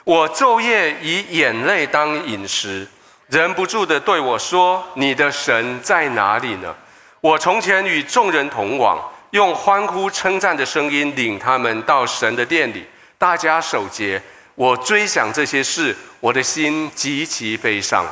[0.09, 2.89] 我昼夜以眼泪当饮食，
[3.27, 6.75] 忍不住地对我说：“你的神在哪里呢？”
[7.21, 8.99] 我从前与众人同往，
[9.33, 12.87] 用欢呼称赞的声音领他们到神的殿里，
[13.19, 14.19] 大家守节。
[14.55, 18.07] 我追想这些事，我的心极其悲伤。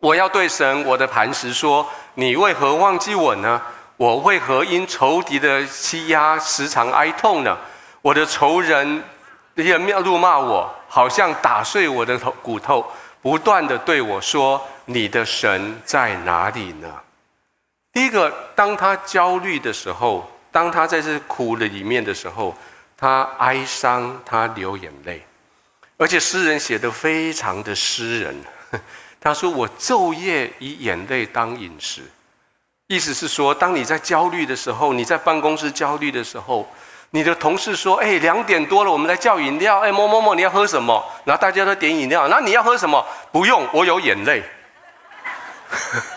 [0.00, 3.62] 我要对神我的磐石说：“你为何忘记我呢？
[3.96, 7.56] 我为何因仇敌的欺压时常哀痛呢？
[8.02, 9.02] 我的仇人
[9.54, 12.86] 也辱骂我。”好像打碎我的头骨头，
[13.20, 16.88] 不断地对我说：“你的神在哪里呢？”
[17.92, 22.56] 第一个，当他焦虑的时候，当他在这苦的里面的时候，
[22.96, 25.24] 他哀伤，他流眼泪，
[25.96, 28.36] 而且诗人写得非常的诗人。
[29.20, 32.02] 他说：“我昼夜以眼泪当饮食。”
[32.88, 36.68] 意思是说，当你在焦虑的时候，你在办公室焦虑的时候。
[37.10, 39.78] 你的同事说：“哎，两点多了，我们来叫饮料。
[39.80, 41.04] 哎，某某某，你要喝什么？
[41.24, 42.28] 然后大家都点饮料。
[42.28, 43.04] 那你要喝什么？
[43.32, 44.42] 不用，我有眼泪。”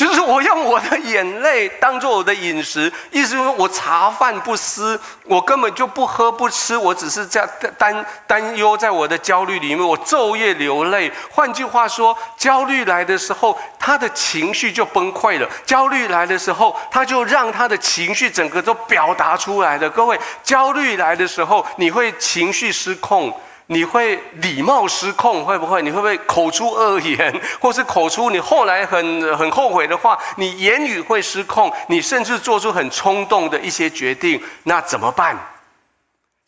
[0.00, 11.12] 就是我用我的眼泪当做我的饮食，意思是说我茶饭不思，我根本就不喝不吃，我只是在担担忧，在我的焦虑里面，我昼夜流泪。
[11.30, 19.90] 换句话说，焦虑来的时候，他的情绪就崩溃了；焦虑来的时候，他就让他的情绪整个都表达出来了。
[19.90, 23.30] 各位，焦虑来的时候，你会情绪失控。
[23.72, 25.80] 你会礼貌失控，会不会？
[25.80, 30.18] 你会不会口出恶言，或是口出你后来很很后悔的话？
[30.36, 35.38] 你言语会失控，你甚至做出很冲动的一些决定，那怎么办？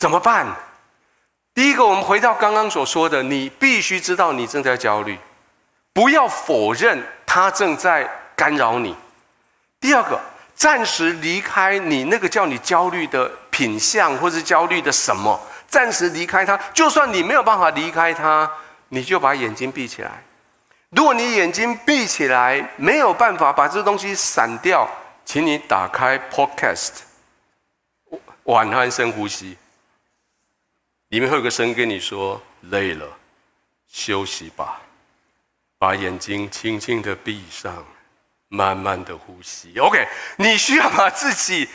[0.00, 0.44] 怎么办？
[1.54, 5.16] 第一个，我们回到刚刚所说的，你必须知道你正在焦虑，
[5.92, 8.96] 不要否认他正在干扰你。
[9.80, 10.18] 第二个，
[10.56, 15.40] 暂时离开你那个叫你焦虑的品相，或是焦虑的什么。
[15.72, 18.48] 暂时离开他，就算你没有办法离开他，
[18.90, 20.22] 你就把眼睛闭起来。
[20.90, 24.86] 如果你眼睛闭起来，没有办法把这东西闪掉，
[25.24, 26.90] 请你打开 Podcast，
[28.42, 29.56] 晚安深呼吸，
[31.08, 33.06] 里面会有个声跟你说：“累了，
[33.88, 34.78] 休息吧。”
[35.80, 37.82] 把眼睛轻轻的闭上，
[38.48, 39.78] 慢慢的呼吸。
[39.78, 40.06] OK，
[40.36, 41.66] 你需要把自己。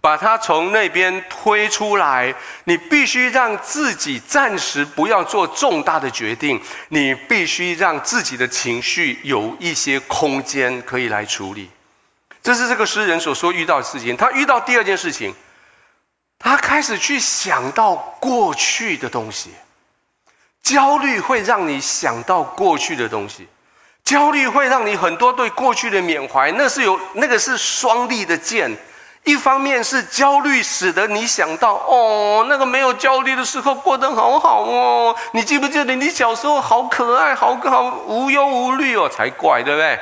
[0.00, 2.34] 把他从那边推出来，
[2.64, 11.68] 你必须让自己暂时不要做重大的决定，你必须让自己的情绪有一些空间可以来处理。
[12.42, 14.16] 这是这个诗人所说遇到的事情。
[14.16, 15.34] 他遇到第二件事情，
[16.38, 19.50] 他开始去想到过去的东西。
[20.62, 23.46] 焦虑会让你想到过去的东西，
[24.04, 28.70] 焦虑会让你很多对过去的缅怀，那是有那个是双利的剑。
[29.24, 35.14] 一方面是焦虑使得你想到哦，那个没有焦虑的时候过得好好哦。
[35.32, 39.08] 你记不记得你小时候好可爱，好好无忧无虑哦？
[39.08, 39.98] 才怪，对不对？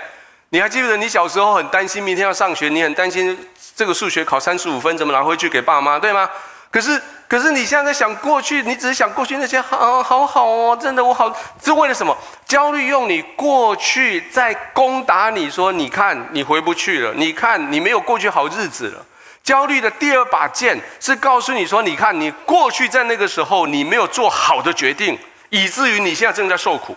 [0.51, 3.37] 你还记不得你小时候很担心明天要上学，你很担心
[3.77, 6.29] 这个数学考三十五分怎么拿回去给爸妈，对吗？
[6.71, 12.16] 可是，可是你现在在想过去，你只是想过去那些好好好哦，真的我好，是为了什么？
[12.47, 19.05] 焦虑用你过去在攻打你说，你看你回不去了，你看你没有过去好日子了。
[19.43, 26.95] 焦虑的第二把剑是告诉你说，你看你过去在那个时候你没有做好的决定，以至于你现在正在受苦。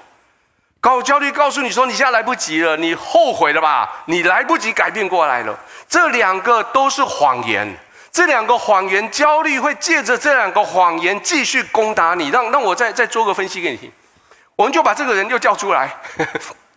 [0.82, 4.03] 高焦虑告诉你说你现在来不及了，你后悔了吧？
[4.07, 5.57] 你来不及改变过来了。
[5.88, 7.74] 这两个都是谎言，
[8.12, 12.30] 这两个谎言，焦虑会借着这两个谎言继续攻打你。
[12.30, 13.91] 让让我再再做个分析给你听。
[14.55, 15.95] 我们就把这个人又叫出来。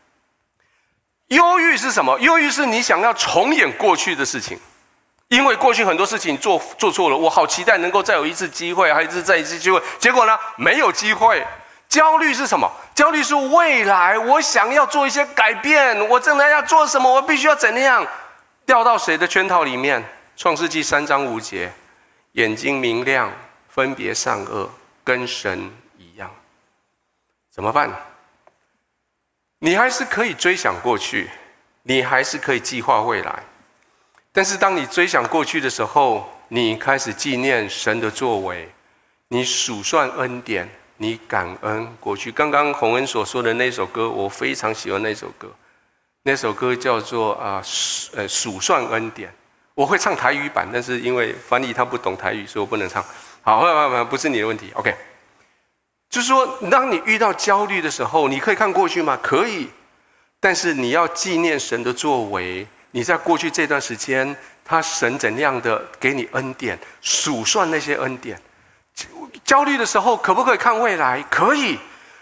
[1.28, 2.18] 忧郁是什么？
[2.20, 4.58] 忧郁是你想要重演过去的事情，
[5.28, 11.44] 因为过去很多事情做做错了，我好期待能够再有一次机会，还一次再一次机会，结果呢，没有机会。
[11.88, 12.70] 焦虑是什么？
[12.94, 17.12] 焦虑是未来，我想要做一些改变，我正在要做什么？
[17.12, 18.06] 我必须要怎样？
[18.64, 20.02] 掉到谁的圈套里面？
[20.36, 21.72] 创世纪三章五节，
[22.32, 23.32] 眼睛明亮，
[23.68, 24.68] 分别善恶，
[25.04, 26.28] 跟神一样。
[27.50, 27.90] 怎么办？
[29.60, 31.30] 你还是可以追想过去，
[31.84, 33.44] 你还是可以计划未来。
[34.32, 38.68] 但是当你追想过去的时候，你开始纪念神的作为，
[39.28, 40.68] 你数算恩典。
[40.96, 42.30] 你感恩过去。
[42.30, 45.52] 刚刚洪恩所说的那首歌，我非常喜欢那首歌。
[46.22, 47.60] 那首歌叫做啊，
[48.14, 49.34] 呃，数算恩典。
[49.74, 53.04] 我会唱台语版，但是因为翻译他不懂台语，所以我不能唱。
[53.42, 54.70] 好，不不不是你的问题。
[54.74, 54.94] OK，
[56.08, 59.18] 就是说，当你遇到焦虑的时候，你可以看过去吗？
[59.22, 59.68] 可以，
[60.38, 62.66] 但是你要纪念神的作为。
[62.92, 68.40] 你在过去这段时间，他神怎样的给你恩典，数算那些恩典。
[69.42, 71.20] 焦虑的时候，可不可以看未来？
[71.28, 71.76] 可以，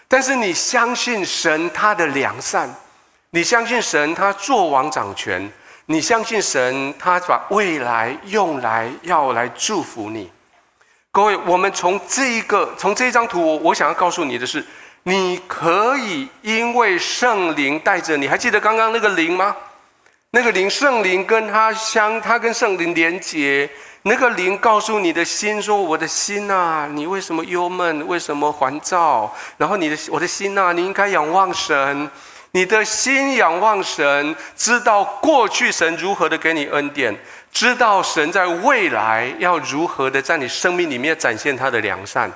[0.07, 2.67] 但是你相信神他的良善，
[3.29, 5.47] 你相信神他作王掌权，
[5.93, 10.27] 你相信神他把未来用来要来祝福你。
[11.11, 14.65] 各位，我们从这一个从这一张图，我想要告诉你的是，
[15.03, 19.55] 你可以因为圣灵带着你，还记得刚刚那个灵吗？
[20.31, 23.69] 那个灵，圣灵跟他相，他跟圣灵连结。
[24.01, 28.07] 那个灵告诉你的心说：“我的心呐，你为什么忧闷？
[28.07, 29.31] 为什么烦躁？
[29.57, 32.09] 然后你的我的心呐，你应该仰望神。
[32.53, 37.13] 你的心仰望神，知道过去神如何的给你恩典，
[37.51, 42.31] 知道神在未来要如何的在你生命里面展现他的良善。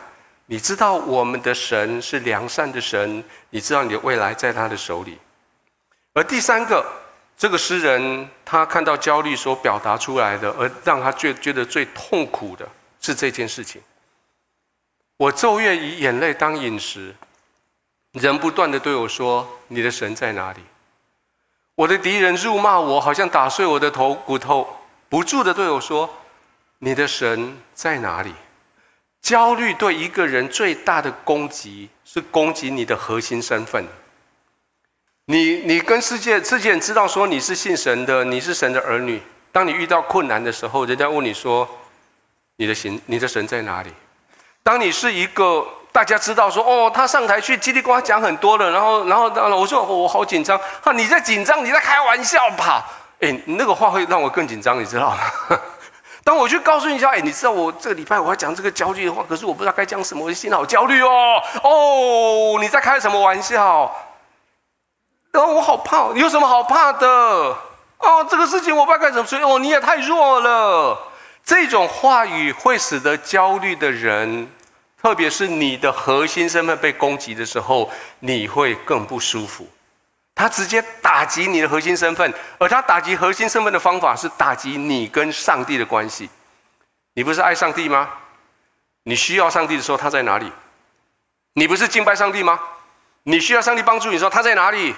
[0.47, 5.17] 你知道我们的神是良善的神，你知道你的未来在他的手里。
[6.13, 6.85] 而第三个。”
[7.39, 12.67] 这个诗人他看到焦虑所表达出来的，而让他觉觉得最痛苦的
[12.99, 13.79] 是这件事情。
[15.17, 17.13] 我昼夜以眼泪当饮食，
[18.13, 20.59] 人不断地对我说：“你的神在哪里？”
[21.75, 24.67] 我的敌人辱骂我，好像打碎我的头骨头，
[25.09, 26.09] 不住地对我说
[26.79, 28.33] ：“你的神在哪里？”
[29.21, 33.85] 焦虑对一个人最大的攻击是攻击你的核心身份。
[35.25, 39.21] 你你跟世界世界知道说你是信神的，你是神的儿女。
[39.51, 41.67] 当你遇到困难的时候，人家问你说
[42.55, 43.91] ：“你的神，你的神在哪里？”
[44.63, 45.67] 当你是一个
[45.97, 51.65] 大家知道说：“哦，他上台去叽里呱啦讲很多了。”然后然后然后我说：“我好紧张。”哈，你在紧张？
[51.65, 52.85] 你在开玩笑吧？
[53.19, 55.17] 哎，那个话会让我更紧张，你知道吗？
[56.23, 61.41] 当我去告诉你一下，哎，你知道我这个礼拜我要讲这个焦虑的话，可是我不知道该讲什么，我心好焦虑哦。
[61.63, 63.91] 哦，你在开什么玩笑？
[65.31, 67.07] 然后我好怕，你有什么好怕的？
[67.07, 69.39] 哦，这个事情我不知道该怎么说。
[69.39, 70.95] 哦，你也太弱了。
[71.43, 74.47] 这种话语会使得焦虑的人，
[75.01, 77.89] 特别是你的核心身份被攻击的时候，
[78.19, 79.67] 你会更不舒服。
[80.33, 86.29] 他直接打击你的核心身份，而他打击核心身份的方法是打击你跟上帝的关系。
[87.13, 88.09] 你不是爱上帝吗？
[89.03, 90.51] 你需要上帝的时候，他在哪里？
[91.53, 92.59] 你不是敬拜上帝吗？
[93.23, 94.93] 你需要上帝帮助你的时候，他在哪里？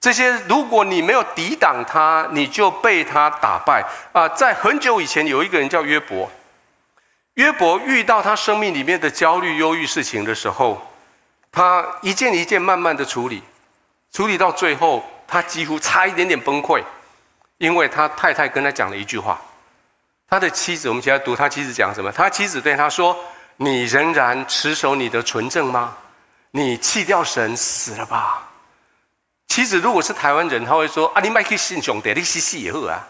[0.00, 3.82] 这些，如果你没有抵挡他，你就被他打败
[4.12, 4.28] 啊！
[4.28, 6.30] 在很久以前，有一个人叫约伯。
[7.34, 10.80] 约伯遇到他生命里面的焦虑、忧郁事情的时候，
[11.50, 13.42] 他一件一件慢慢的处理，
[14.12, 16.82] 处理到最后，他几乎差一点点崩溃，
[17.58, 19.40] 因为他太太跟他讲了一句话。
[20.28, 22.10] 他的妻子，我们现在读他妻子讲什么？
[22.10, 23.16] 他妻子对他说
[23.56, 25.96] ：“你仍然持守你的纯正吗？
[26.52, 28.48] 你弃掉神死了吧？”
[29.48, 33.06] 妻子，如果是台湾人，他会说：“啊，你麦去信上帝，你死死也好啊！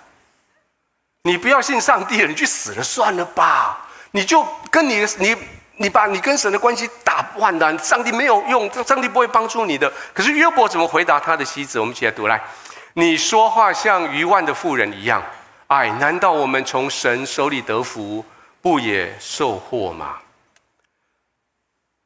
[1.22, 3.84] 你不要信上帝了，你去死了算了吧！
[4.17, 5.37] 你就跟你你
[5.77, 9.93] 你把你跟神的关系打乱了，上帝没有用，上帝不会帮助你的。
[10.12, 11.81] 可是约伯怎么回答他的妻子？
[11.81, 12.41] 我们一起来读来：
[12.93, 15.21] 你说话像愚万的妇人一样，
[15.67, 18.25] 哎，难道我们从神手里得福，
[18.62, 20.19] 不也受祸吗？”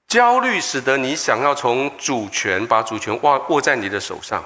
[0.08, 4.42] 焦虑使得你想要从主权把主权握握在你的手上，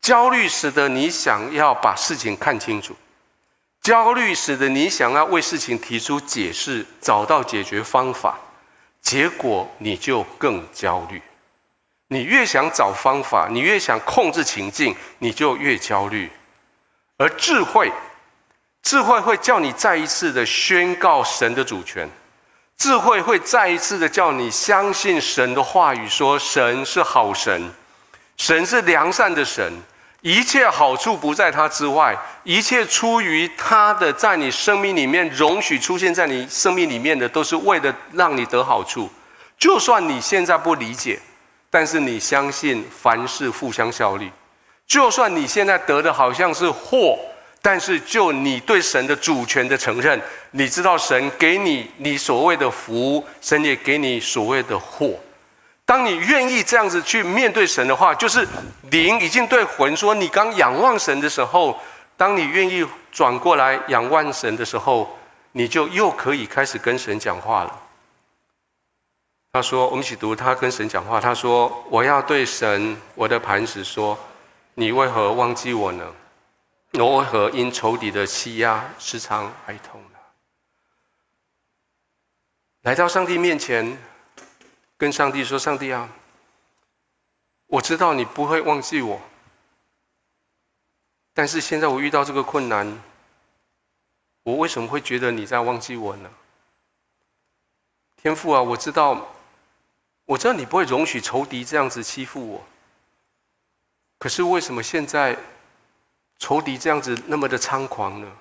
[0.00, 2.96] 焦虑使得你想要把事情看清楚，
[3.86, 8.36] 焦虑使得你想要为事情提出解释，找到解决方法，
[9.00, 11.22] 结果你就更焦虑。
[12.08, 16.28] 你越想找方法，你越想控制情境，你就越焦虑。
[17.16, 17.92] 而智慧，
[18.82, 22.10] 智慧会叫你再一次的宣告神的主权，
[22.76, 27.72] 智慧会再一次的叫你相信神的话语，说神是好神，
[28.36, 29.72] 神是良善的神，
[30.26, 39.08] 一切好处不在他之外，一切出于他的，在你生命里面容许出现在你生命里面的，都是为了让你得好处。
[39.56, 41.20] 就算你现在不理解，
[41.70, 44.28] 但是你相信凡事互相效力。
[44.84, 47.16] 就算你现在得的好像是祸，
[47.62, 50.20] 但是就你对神的主权的承认，
[50.50, 55.14] 你知道神给你你所谓的福，神也给你所谓的祸。
[55.86, 58.46] 当你愿意这样子去面对神的话，就是
[58.90, 61.80] 灵已经对魂说：“你刚仰望神的时候，
[62.16, 65.16] 当你愿意转过来仰望神的时候，
[65.52, 67.82] 你就又可以开始跟神讲话了。”
[69.54, 71.18] 他说：“我们一起读，他跟神讲话。
[71.20, 74.18] 他说：‘我要对神，我的磐石说。’”
[74.78, 76.04] 你为何忘记我呢？
[76.92, 80.18] 我为何因仇敌的欺压时常哀痛呢？
[82.82, 83.96] 来到上帝面前，
[84.98, 86.08] 跟上帝说：“上帝啊，
[87.66, 89.20] 我知道你不会忘记我，
[91.34, 93.00] 但是现在我遇到这个困难，
[94.42, 96.30] 我为什么会觉得你在忘记我呢？
[98.16, 99.34] 天父啊，我知道，
[100.24, 102.64] 我知道你不会容许仇敌这样子欺负我。”
[104.18, 105.36] 可是为什么现在
[106.38, 108.32] 仇敌这样子那么的猖狂呢？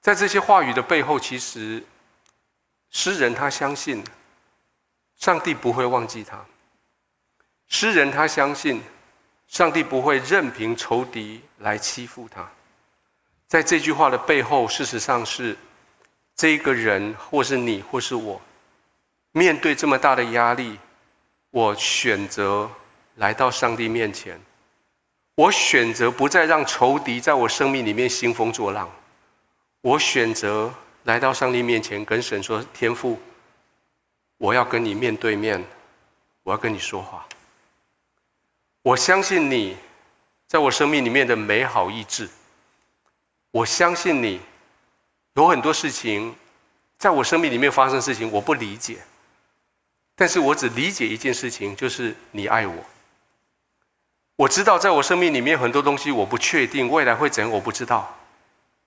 [0.00, 1.84] 在这些话语的背后，其实
[2.90, 4.02] 诗人他相信
[5.22, 6.36] 上帝不会忘记他。
[7.68, 8.82] 诗人他相信
[9.46, 12.44] 上帝不会任凭仇敌来欺负他。
[13.46, 15.56] 在这句话的背后，事实上是
[16.34, 18.40] 这个人，或是你，或是我，
[19.30, 20.76] 面对这么大的压力，
[21.50, 22.68] 我选择。
[23.16, 24.40] 来到上帝面前，
[25.34, 28.90] 我选择不再让仇敌在我生命里面兴风作浪。
[29.82, 30.72] 我选择
[31.04, 33.20] 来到上帝面前，跟神说：“天父，
[34.42, 35.64] 我要跟你面对面，
[36.42, 37.24] 我要跟你说话。
[38.82, 39.76] 我相信你
[40.48, 42.28] 在我生命里面的美好意志。
[43.52, 44.40] 我相信你
[45.34, 46.34] 有很多事情
[46.98, 48.98] 在我生命里面发生的事情，我不理解，
[50.16, 52.84] 但是我只理解一件事情，就是你爱我。”
[54.34, 58.12] 我知道，在我生命里面很多东西我不确定未来会怎样，我不知道。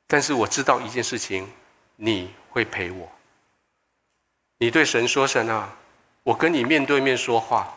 [0.06, 1.50] 但是我知道一件事情，
[1.96, 3.10] 你会陪我。
[4.66, 5.72] 你对神说：“神啊，
[6.24, 7.72] 我跟你面对面说话，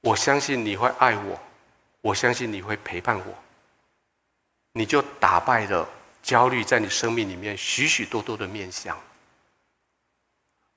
[0.00, 1.40] 我相信你会爱我，
[2.00, 3.24] 我相信你会陪伴我。”
[4.74, 5.88] 你就打败了
[6.20, 8.98] 焦虑在你生命里面许许多多的面相。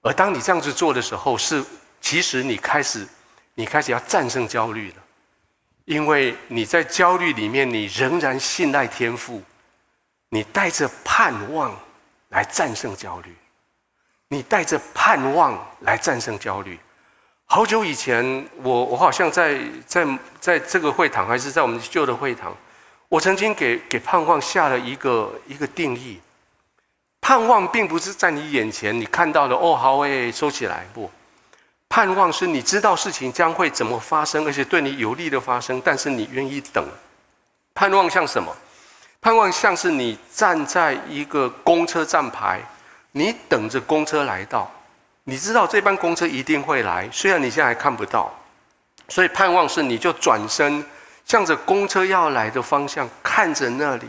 [0.01, 1.65] 而当你这样子做的时候，是
[1.99, 3.07] 其实你开始，
[3.55, 4.97] 你开始要战胜焦虑了。
[5.85, 9.41] 因为你在焦虑里面，你仍然信赖天父，
[10.29, 11.75] 你带着盼望
[12.29, 13.35] 来战胜焦虑，
[14.29, 16.79] 你带着盼望来战胜焦虑。
[17.45, 20.07] 好久以前，我我好像在在
[20.39, 22.55] 在这个会堂，还是在我们旧的会堂，
[23.07, 26.19] 我曾经给给盼望下了一个一个定义。
[27.21, 31.09] 盼望并不是在你眼前你看到的哦，好诶，收起来不。
[31.87, 36.83] 盼望是你知道事情将会怎么发生，而且对你有利的发生，但是你愿意等。
[37.75, 38.55] 盼望像什么？
[39.21, 42.61] 盼望像是你站在一个公车站牌，
[43.17, 44.69] 你等着公车来到，
[45.23, 48.29] 你知道这班公车一定会来，虽然你现在还看不到。
[49.07, 50.83] 所以盼望是你就转身，
[51.25, 54.05] 向着公车要来的方向看着那里，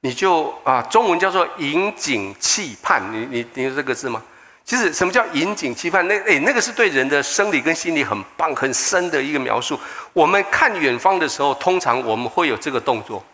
[0.00, 3.00] 你就啊，中文叫做引颈期盼。
[3.12, 4.20] 你你你有这个字吗？
[4.64, 6.04] 其实，什么叫引颈期盼？
[6.08, 9.78] 那诶，那个是对人的生理跟心理很棒、很深的一个描述。
[10.12, 13.24] 我们看远方的时候，通常我们会有这个动作，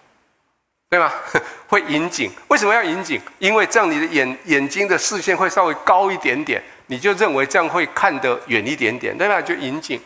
[0.90, 1.10] 对吗？
[1.68, 2.30] 会引颈。
[2.48, 3.22] 为什么要引颈？
[3.38, 9.40] 因为这样你的眼眼睛的视线会稍微高一点点，你就认为这样会看得远一点点，对吧？
[9.40, 10.02] 就引颈。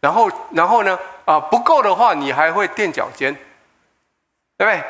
[0.00, 0.98] 然后，然后呢？
[1.26, 3.32] 啊，不够的话，你还会垫脚尖，
[4.56, 4.82] 对不对？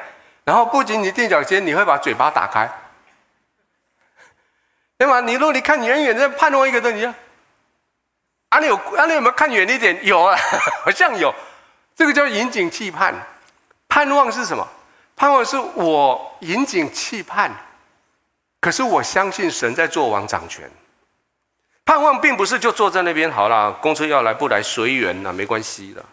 [0.45, 2.71] 然后不仅你垫脚尖，你会把嘴巴打开。
[4.97, 5.21] 对吗？
[5.21, 7.05] 你如果你看远远的盼望一个东西，
[8.49, 9.99] 啊，你有啊，你有没有看远一点？
[10.07, 10.39] 有啊，
[10.85, 11.35] 好像有。
[11.97, 13.13] 这个叫引颈期盼。
[13.89, 14.67] 盼望是什么？
[15.23, 17.49] 盼望是我引颈期盼，
[18.59, 20.69] 可是我相信神在做王掌权。
[21.85, 26.05] 盼望并不是就坐在那边好了，公车要来不来随缘呐，没关系的。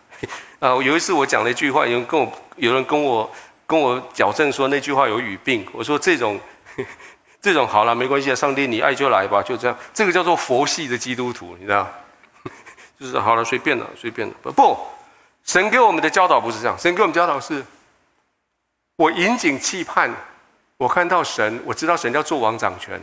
[0.61, 3.27] 啊，有一次我讲了一句话，有人跟我有人跟我
[3.65, 5.65] 跟我矫正说那句话有语病。
[5.73, 6.39] 我说这种。
[7.41, 9.75] 这种好了，没关系啊，上帝你爱就来吧，就这样。
[9.91, 11.89] 这个叫做佛系的基督徒，你知道？
[12.99, 14.33] 就是好了，随便了，随便了。
[14.51, 14.77] 不，
[15.43, 17.65] 神给我们的教导不是这样，神给我们教导是：
[18.99, 20.13] 我引颈期盼，
[20.75, 23.01] 我看到神，我知道神要做王掌权，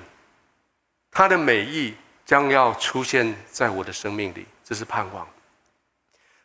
[1.11, 1.95] 他的美意
[2.27, 5.27] 将要出现在我的生命里，这是盼望。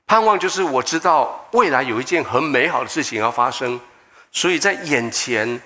[0.07, 3.77] 盼望就是我知道未来有一件很美好的事情要发生，
[4.31, 5.61] 所以在眼前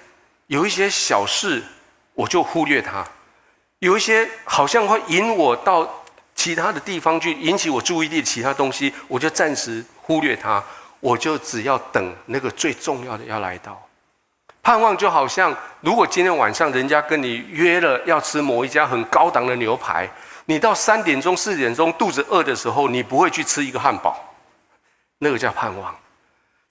[0.48, 1.62] 有一些小事，
[2.16, 3.06] 我就忽略它；
[3.78, 10.64] 有一些好像会引我到其他的地方去，引起我注意力的其他东西，我就暂时忽略它。
[11.06, 13.80] 我就只要等那个最重要的要来到。
[14.64, 20.10] 盼望就好像，如果今天晚上人家跟你约了要吃某一家很高档的牛排，
[20.46, 24.20] 你到三点钟、四点钟肚子饿的时候，你不会去吃一个汉堡。
[25.20, 25.96] 那个叫盼望，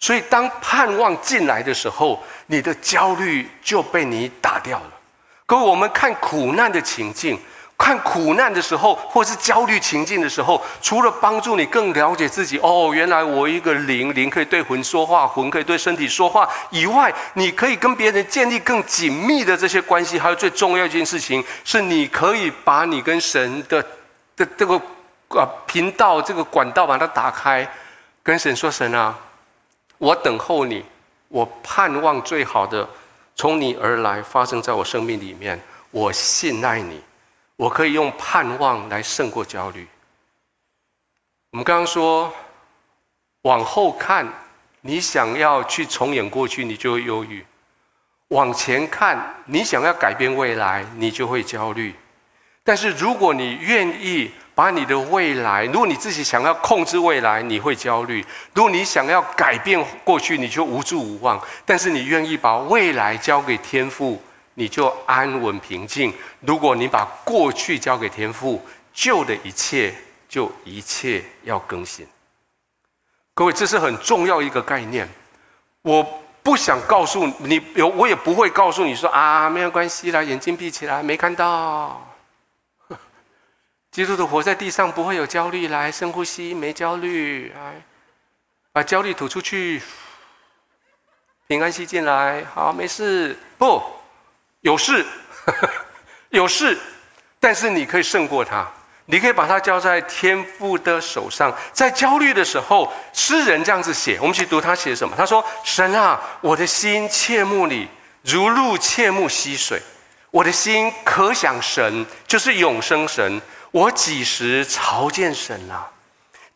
[0.01, 4.93] 所以当盼望进来的时候，你的焦虑就被你打掉了。
[5.47, 7.39] 各位，我们看苦难的情境，
[7.77, 20.18] 看苦难的时候，或是焦虑情境的时候，除了帮助你更了解自己，哦，原来我一个灵，灵可以对魂说话，魂可以对身体说话以外，你可以跟别人建立更紧密的这些关系。
[20.18, 23.85] 还有最重要一件事情，是你可以把你跟神的
[24.37, 24.77] 的这个
[25.29, 27.68] 啊频道、这个管道把它打开。
[28.22, 29.14] 跟神说：“神啊，
[29.99, 30.83] 我等候你，
[31.29, 32.89] 我盼望最好的
[33.37, 35.61] 从你而来发生在我生命里面。
[35.91, 37.01] 我信赖你，
[37.57, 39.87] 我可以用盼望来胜过焦虑。
[41.53, 42.33] 我们刚刚说，
[43.43, 44.27] 往后看，
[44.81, 47.45] 你想要去重演过去，你就会忧郁；
[48.29, 51.95] 往前看，你想要改变未来，你就会焦虑。
[52.65, 58.25] 但是如果你愿意，把你的未来，如果你自己想要控制未来，你会焦虑；
[58.55, 61.41] 如果你想要改变过去，你就无助无望。
[61.65, 64.23] 但是你愿意把未来交给天父，
[64.55, 66.15] 你就安稳平静。
[66.41, 69.95] 如果你把过去交给天父，旧的一切
[70.29, 72.07] 就一切要更新。
[73.35, 75.09] 各位，这是很重要一个概念。
[75.83, 76.03] 我
[76.43, 82.07] 不想告诉你，有我也不会告诉你说啊，没有关系啦，眼睛闭起来，没看到。
[83.91, 87.83] 基督徒活在地上不会有焦虑，来深呼吸，没焦虑，来
[88.73, 89.83] 把焦虑吐出去，
[91.47, 93.83] 平安吸进来，好，没事，不，
[94.65, 95.05] 有事，
[96.31, 96.79] 有事，
[97.39, 98.67] 但是你可以胜过他，
[99.05, 101.55] 你可以把它交在天父的手上。
[101.71, 105.15] 在焦虑的时候，诗人这样子写，我们去读他写什么？
[105.15, 107.87] 他说：“神啊，我的心切慕你，
[108.23, 109.79] 如鹿切慕溪水，
[110.31, 113.41] 我的心可想神，就是永生神。”
[113.71, 115.91] 我几时朝见神了？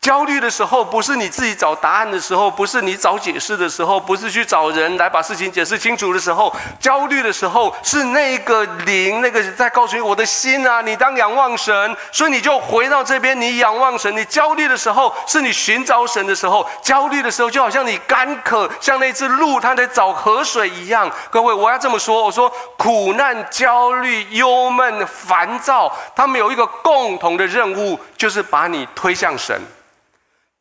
[0.01, 6.51] 焦虑的时候，不是你自己找答案的时候，不是你找解释的时候，不是去找人来把事情解释清楚的时候。
[6.79, 14.15] 焦虑的时候，是那个灵，那个在告诉你我的心啊，你当仰望神，所以你就回到这边，你仰望神。
[14.17, 16.67] 你焦虑的时候，是你寻找神的时候。
[16.81, 21.11] 焦虑的时候，就好像你干渴，像那只鹿，它在找河水一样。
[21.29, 29.59] 各位，我要这么说，我说苦难、焦虑、忧闷、烦躁，他们有一个共同的任务，就是把你推向神。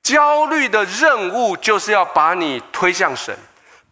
[0.09, 3.36] 焦虑的任务就是要把你推向神，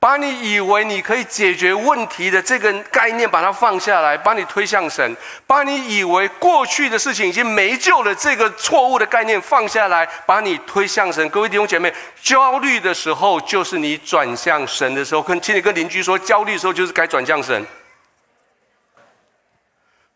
[0.01, 5.15] 把你以为你可以解决问题的这个概念把它放下来，把你推向神；
[5.47, 11.29] 把你以为过去的事情已经没救了这个错误的概念放下来，把你推向神。
[11.29, 11.93] 各位弟兄姐妹，
[12.23, 15.21] 焦虑的时候就是你转向神的时候。
[15.21, 17.63] 跟请你跟邻居说，焦虑的时候就是该转向神。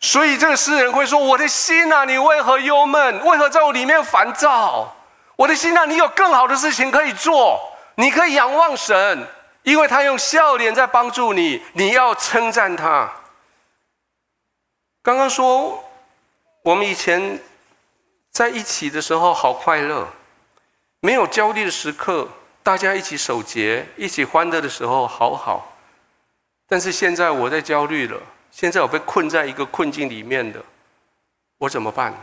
[0.01, 3.23] 所以这个诗人会说：“我的心啊，你为何忧闷？
[3.27, 4.97] 为何在我里面烦躁？”
[5.41, 7.59] 我的心啊，你有更好的事情可以做，
[7.95, 9.27] 你可以仰望神，
[9.63, 11.63] 因为他用笑脸在帮助你。
[11.73, 13.11] 你要称赞他。
[15.01, 15.83] 刚刚说，
[16.63, 17.41] 我们以前
[18.31, 20.07] 在一起的时候好快乐，
[21.01, 22.29] 没有焦虑的时刻，
[22.63, 25.75] 大家一起守节，一起欢乐的时候好好。
[26.69, 28.21] 但是现在我在焦虑了，
[28.51, 30.63] 现在我被困在一个困境里面的，
[31.57, 32.15] 我怎么办？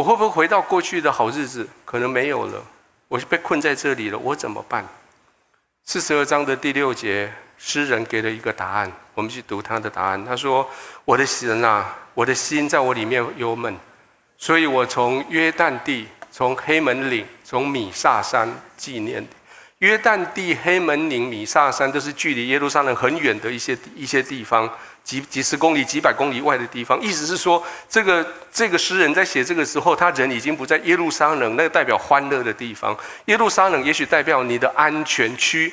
[0.00, 1.68] 我会不会回到过去的好日子？
[1.84, 2.64] 可能没有了，
[3.06, 4.82] 我就被困在这里了，我怎么办？
[5.84, 10.24] 四十二章的第六节，诗人给了一个答案，我们去读他的答案。
[10.24, 10.66] 他说
[11.04, 13.76] ：“我的神啊，我的心在我里面忧闷，
[14.38, 18.48] 所以我从约旦地、从黑门岭、从米萨山
[18.78, 19.22] 纪念。
[19.80, 24.66] 约旦地、黑门岭、米萨山都是距离耶路撒冷很远的一些一些地方。”
[25.02, 32.96] 几几十公里、几百公里外的地方，意思是说，这个这个诗人在写这个时候，他人已经不在耶路撒冷，那个代表欢乐的地方。
[33.26, 35.72] 耶路撒冷也许代表你的安全区，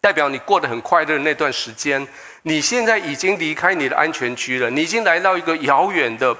[0.00, 2.06] 代表你过得很快乐的那段时间。
[2.42, 6.36] 你现在已经离开你的安全区了，你已经来到一个遥远的、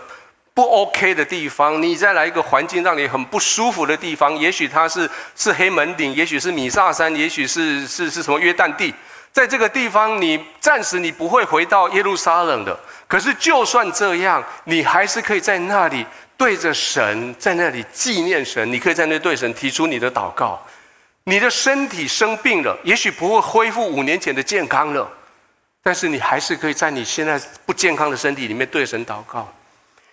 [0.54, 8.94] 不 OK 的地方，你再来一个环境让你很不舒服的地方，也许它是是黑门岭，也许是米萨山，也许是是是什么约旦地，
[9.36, 12.74] 在这个地方你暂时你不会回到耶路撒冷的。
[13.06, 16.06] 可是就算这样，你还是可以在那里
[16.38, 20.58] 对着神，在那里纪念神，你可以在那对神提出你的祷告。
[21.24, 25.06] 你的身体生病了，也许不会恢复五年前的健康了，
[25.82, 29.46] 但是你还是可以在你现在不健康的身体里面对神祷告。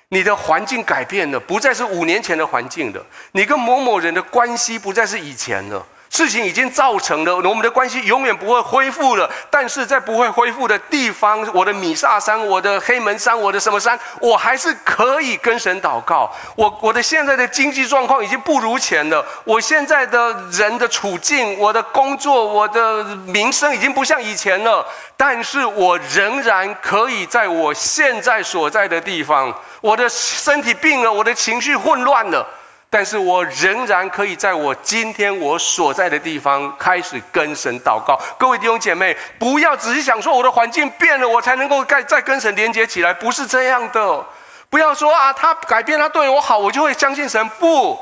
[0.10, 3.02] 你的环境改变了，不再是五年前的环境了。
[3.32, 5.88] 你跟某某人的关系不再是以前了。
[6.14, 9.28] 事情已经造成了，我们的关系永远不会恢复了。
[9.50, 16.32] 但是在不会恢复的地方，我的米萨山，我的黑门山，我的什么山，我还是可以跟神祷告。
[16.56, 24.86] 我我的现在的经济状况已经不如前了，我现在的人的处境，我的工作，我的名声已经不像以前了。
[25.18, 29.52] 但是我仍然可以在我现在所在的地方，
[29.82, 32.48] 我的身体病了，我的情绪混乱了。
[32.94, 38.16] 但是我仍然可以在我今天我所在的地方开始跟神祷告。
[38.38, 44.24] 各位弟兄姐妹，不要只是想说我的环境变了，我才能够再再跟神连接起来，不是这样的。
[44.70, 47.44] 不要说啊，他改变，他对我好，我就会相信神。
[47.58, 47.98] 不，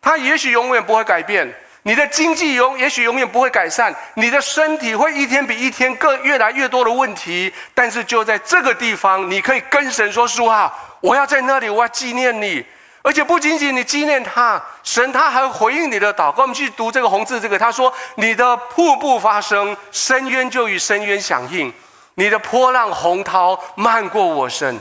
[0.00, 1.48] 他也许永远不会改变。
[1.84, 7.54] 你的经济永也许永远不会改善，你的身体会一天比一天更越来越多的问题。
[7.74, 12.66] 但是就在这个地方，你可以跟神说：“主啊，我要在那里，我要纪念你。”
[13.02, 16.42] 而且不仅仅你纪念他，神他还回应你的祷告。
[16.42, 21.68] 我们去读这个红字，这个他说：“你的瀑布发声，深渊就与深渊响应；
[22.14, 24.78] 你的波浪洪涛漫过我身。”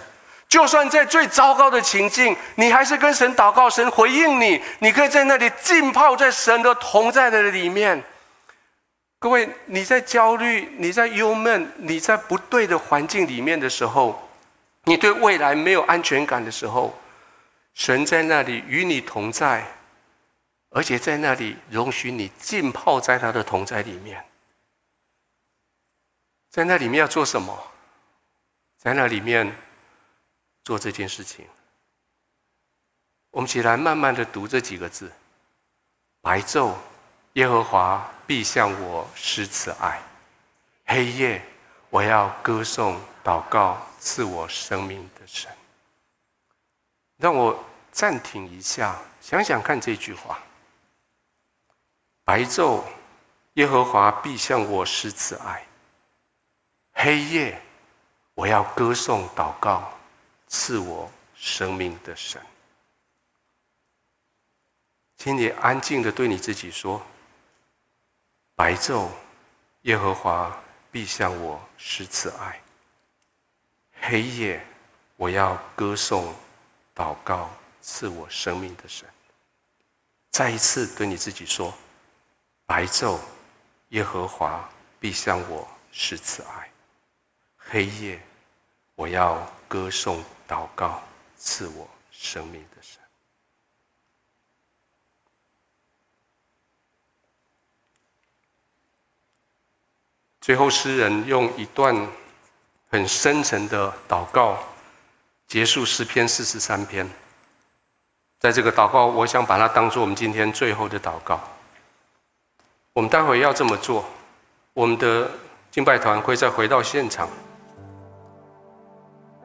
[0.47, 4.61] 就算在最糟糕的情境，你还是跟神祷告，神回应你。
[4.79, 8.03] 你可以在那里浸泡在神的同在的里面。
[9.17, 14.29] 各位，你在焦虑、你在忧闷、你在不对的环境里面的时候，
[14.83, 16.93] 你对未来没有安全感的时候。
[17.73, 19.65] 神在那里与你同在，
[20.69, 24.23] 而且在那里容许你浸泡在他的同在里面。
[26.49, 27.71] 在那里面要做什么？
[28.77, 29.55] 在那里面
[30.63, 31.45] 做这件事情。
[33.29, 35.09] 我们起来慢慢的读这几个字：
[36.19, 36.73] 白昼，
[37.33, 40.01] 耶和华必向我施慈爱；
[40.85, 41.41] 黑夜，
[41.89, 45.49] 我要歌颂、祷告赐我生命的神。
[47.21, 50.39] 让我暂停一下，想想看这句话：
[52.23, 52.83] 白昼，
[53.53, 55.61] 耶和华必向我施慈爱；
[56.93, 57.61] 黑夜，
[58.33, 59.93] 我要歌颂祷告，
[60.47, 62.41] 赐我生命的神。
[65.15, 66.99] 请你安静的对你自己说：
[68.55, 69.09] 白昼，
[69.83, 70.59] 耶和华
[70.91, 72.55] 必向我施慈爱；
[74.01, 74.65] 黑夜，
[75.17, 76.33] 我要歌颂。
[77.01, 77.49] 祷告
[77.81, 79.09] 赐我生命的神，
[80.29, 81.73] 再一次对你自己说：
[82.67, 83.17] 白昼，
[83.89, 86.69] 耶和华必向我施慈爱；
[87.57, 88.21] 黑夜，
[88.93, 91.01] 我要歌颂祷告
[91.35, 93.01] 赐我生命的神。
[100.39, 102.07] 最后，诗人用一段
[102.91, 104.63] 很深沉的祷告。
[105.51, 107.05] 结束诗篇四十三篇，
[108.39, 111.37] 在这个祷告，我想把它当做我们今天最后的祷告。
[112.93, 114.05] 我们待会要这么做，
[114.73, 115.29] 我们的
[115.69, 117.27] 敬拜团会再回到现场。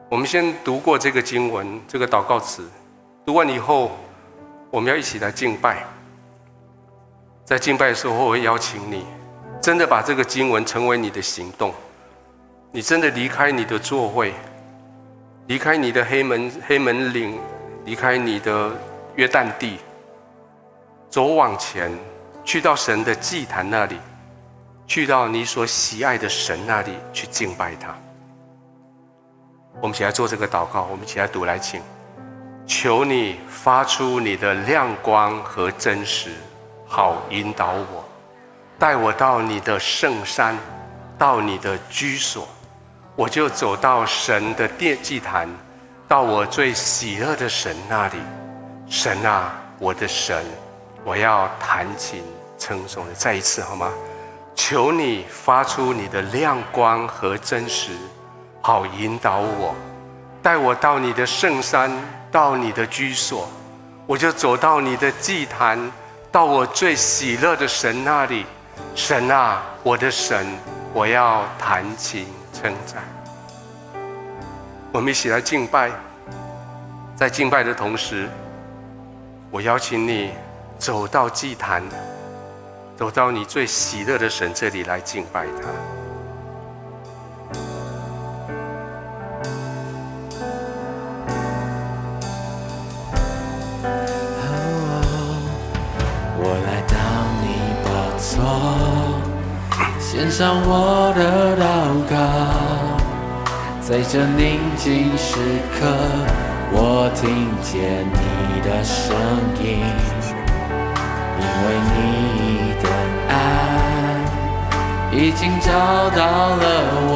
[0.07, 2.65] 我们先读过这个经文，这个祷告词，
[3.25, 3.91] 读完以后，
[4.71, 5.85] 我们要一起来敬拜。
[7.43, 9.05] 在敬拜的时候，我会邀请你，
[9.61, 11.73] 真的把这个经文成为你的行动，
[12.71, 14.33] 你真的离开你的座位。
[15.47, 17.39] 离开你的黑门黑门岭，
[17.85, 18.69] 离开你的
[19.15, 19.77] 约旦地，
[21.09, 21.89] 走往前，
[22.43, 23.97] 去到神的祭坛那里，
[24.85, 27.95] 去到你所喜爱的神那里去敬拜他。
[29.79, 31.81] 我们起来做这个祷告，我们起来读来，请
[32.65, 36.31] 求你发出你的亮光和真实，
[36.85, 38.03] 好引导我，
[38.77, 40.57] 带我到你的圣山，
[41.17, 42.45] 到你的居所。
[43.17, 45.49] 我就走到神的殿祭坛，
[46.07, 48.17] 到我最喜乐的神那里。
[48.87, 50.45] 神啊，我的神，
[51.03, 52.23] 我要弹琴
[52.59, 53.13] 称颂你。
[53.15, 53.91] 再一次好吗？
[54.53, 57.89] 求你发出你的亮光和真实，
[58.61, 59.73] 好引导我，
[60.43, 61.91] 带我到你的圣山，
[62.31, 63.49] 到你的居所。
[64.05, 65.91] 我就走到你的祭坛，
[66.31, 68.45] 到我最喜乐的神那里。
[68.93, 70.45] 神啊，我的神，
[70.93, 72.27] 我要弹琴。
[72.59, 73.03] 称赞，
[74.91, 75.91] 我们一起来敬拜。
[77.15, 78.27] 在敬拜的同时，
[79.51, 80.31] 我邀请你
[80.79, 81.83] 走到祭坛，
[82.95, 85.67] 走到你最喜乐的神这里来敬拜他。
[96.39, 96.95] 我来到
[97.41, 97.45] 你
[97.83, 98.86] 宝座，
[100.17, 101.61] 献上我的祷
[102.09, 102.17] 告，
[103.79, 105.37] 在这宁静时
[105.77, 105.85] 刻。
[106.71, 109.15] 我听见你的声
[109.61, 109.77] 音，
[111.37, 111.95] 因为你
[112.81, 112.85] 的
[113.29, 113.31] 爱
[115.11, 115.69] 已经找
[116.09, 116.19] 到
[116.55, 116.65] 了
[117.13, 117.15] 我，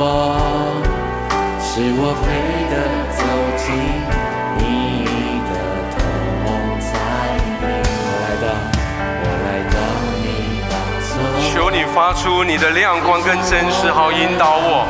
[1.59, 2.23] 是我配
[2.69, 2.73] 得
[3.17, 3.19] 走
[3.57, 3.65] 进
[11.93, 14.87] 发出你的亮光跟真实，好引导我，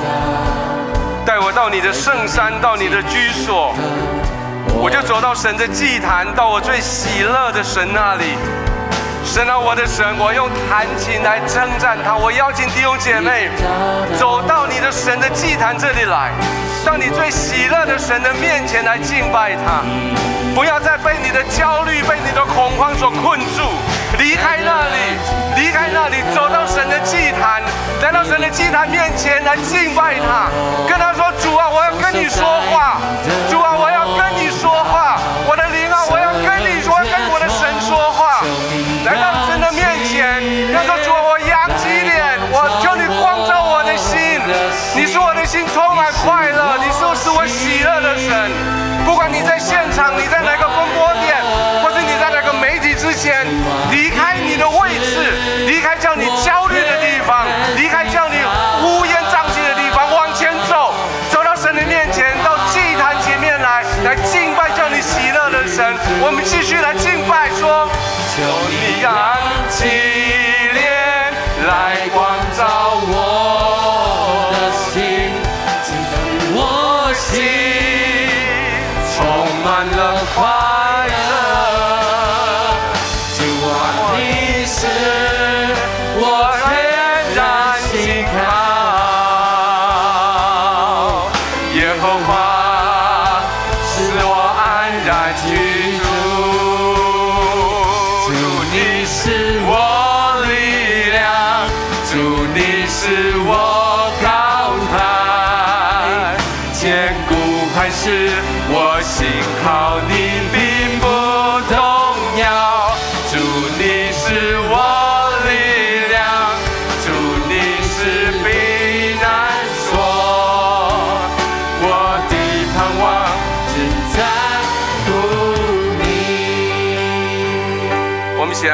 [1.26, 3.74] 带我到你的圣山，到你的居所。
[4.78, 8.38] 我就走到神的祭坛，到我最喜乐的神那里。
[9.24, 12.16] 神啊，我的神，我用弹琴来称赞他。
[12.16, 13.50] 我邀请弟兄姐妹
[14.20, 16.32] 走到你的神的祭坛这里来，
[16.86, 19.82] 到你最喜乐的神的面前来敬拜他。
[20.54, 23.62] 不要再被你的焦虑、被你的恐慌所困住，
[24.18, 24.98] 离开那里，
[25.62, 27.62] 离开那里，走到神的祭坛，
[28.02, 30.50] 来到神的祭坛面前来敬拜他，
[30.90, 32.98] 跟他说：“主啊，我要跟你说话。
[33.48, 35.22] 主啊，我要跟你说话。
[35.46, 38.42] 我的灵啊，我要跟你说，跟我的神说话。
[39.06, 40.42] 来到神的面前，
[40.74, 44.42] 要说：主啊，我扬起脸，我求你光照我的心。
[44.98, 48.50] 你是我的心充满快乐，你是使我喜乐的神。
[49.06, 50.68] 不管你在现场，你在。”哪个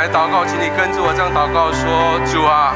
[0.07, 2.71] 来祷告，请你跟着我这样祷告说：主啊，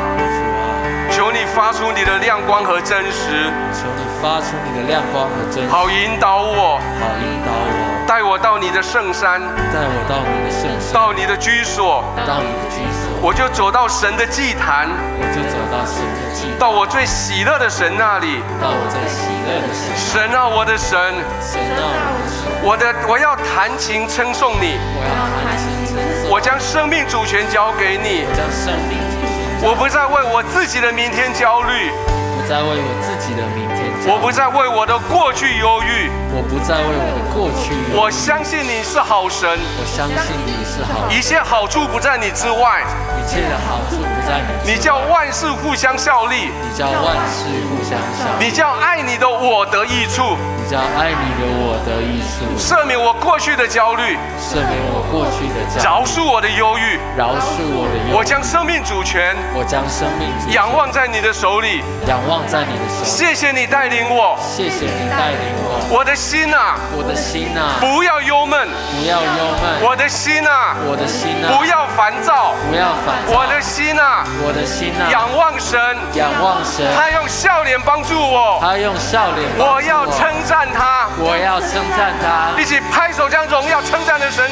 [1.09, 8.03] 求你发出你的亮光和真实，求你发出你的亮光和真实，好引导我，好引导我。
[8.05, 9.39] 带我到你的圣山，
[9.71, 20.99] 带我到你的圣山，到你的居所，到你的居所，我就走到神的祭坛，我就走到神的祭坛，到我最喜乐的神那里，到我最喜乐的神，神啊，我的神，
[21.39, 25.71] 神啊，我的神，我的我要弹琴称颂你，我要弹琴
[26.29, 28.97] 我将生命主权交给你，我将生命，
[29.61, 31.91] 我不再为我自己的明天焦虑，
[32.35, 33.67] 不再为我自己的明
[34.07, 36.09] 我不再为我的过去忧郁。
[36.33, 37.75] 我不再为我的过去。
[37.93, 39.47] 我相信你是好神。
[39.77, 41.07] 我相信你是好。
[41.11, 42.81] 一切好处不在你之外。
[43.19, 44.73] 一切的好处不在你。
[44.73, 46.49] 你叫万事互相效力。
[46.49, 48.45] 你叫万事互相效力。
[48.45, 50.35] 你叫爱你的我得益处。
[50.57, 52.57] 你叫爱你的我得益处。
[52.57, 54.17] 赦免我过去的焦虑。
[54.39, 55.85] 赦免我过去的焦虑。
[55.85, 56.97] 饶恕我的忧郁。
[57.15, 58.17] 饶恕我的忧郁。
[58.17, 59.35] 我将生命主权。
[59.53, 60.55] 我将生命主权。
[60.55, 61.83] 仰望在你的手里。
[62.07, 63.05] 仰望在你的手里。
[63.05, 64.39] 谢谢你带领我。
[64.41, 65.77] 谢谢你带领我。
[65.91, 69.83] 我的心啊，我的心啊，不要忧闷，不要忧闷。
[69.83, 73.37] 我的心啊，我的心啊，不要烦躁，不要烦躁。
[73.37, 75.77] 我的心啊，我的心啊，仰望神，
[76.15, 76.87] 仰望神。
[76.95, 79.45] 他用笑脸帮助我，他用笑脸。
[79.59, 82.55] 我要称赞他，我要称赞他。
[82.57, 84.49] 一起拍手将荣耀称赞的神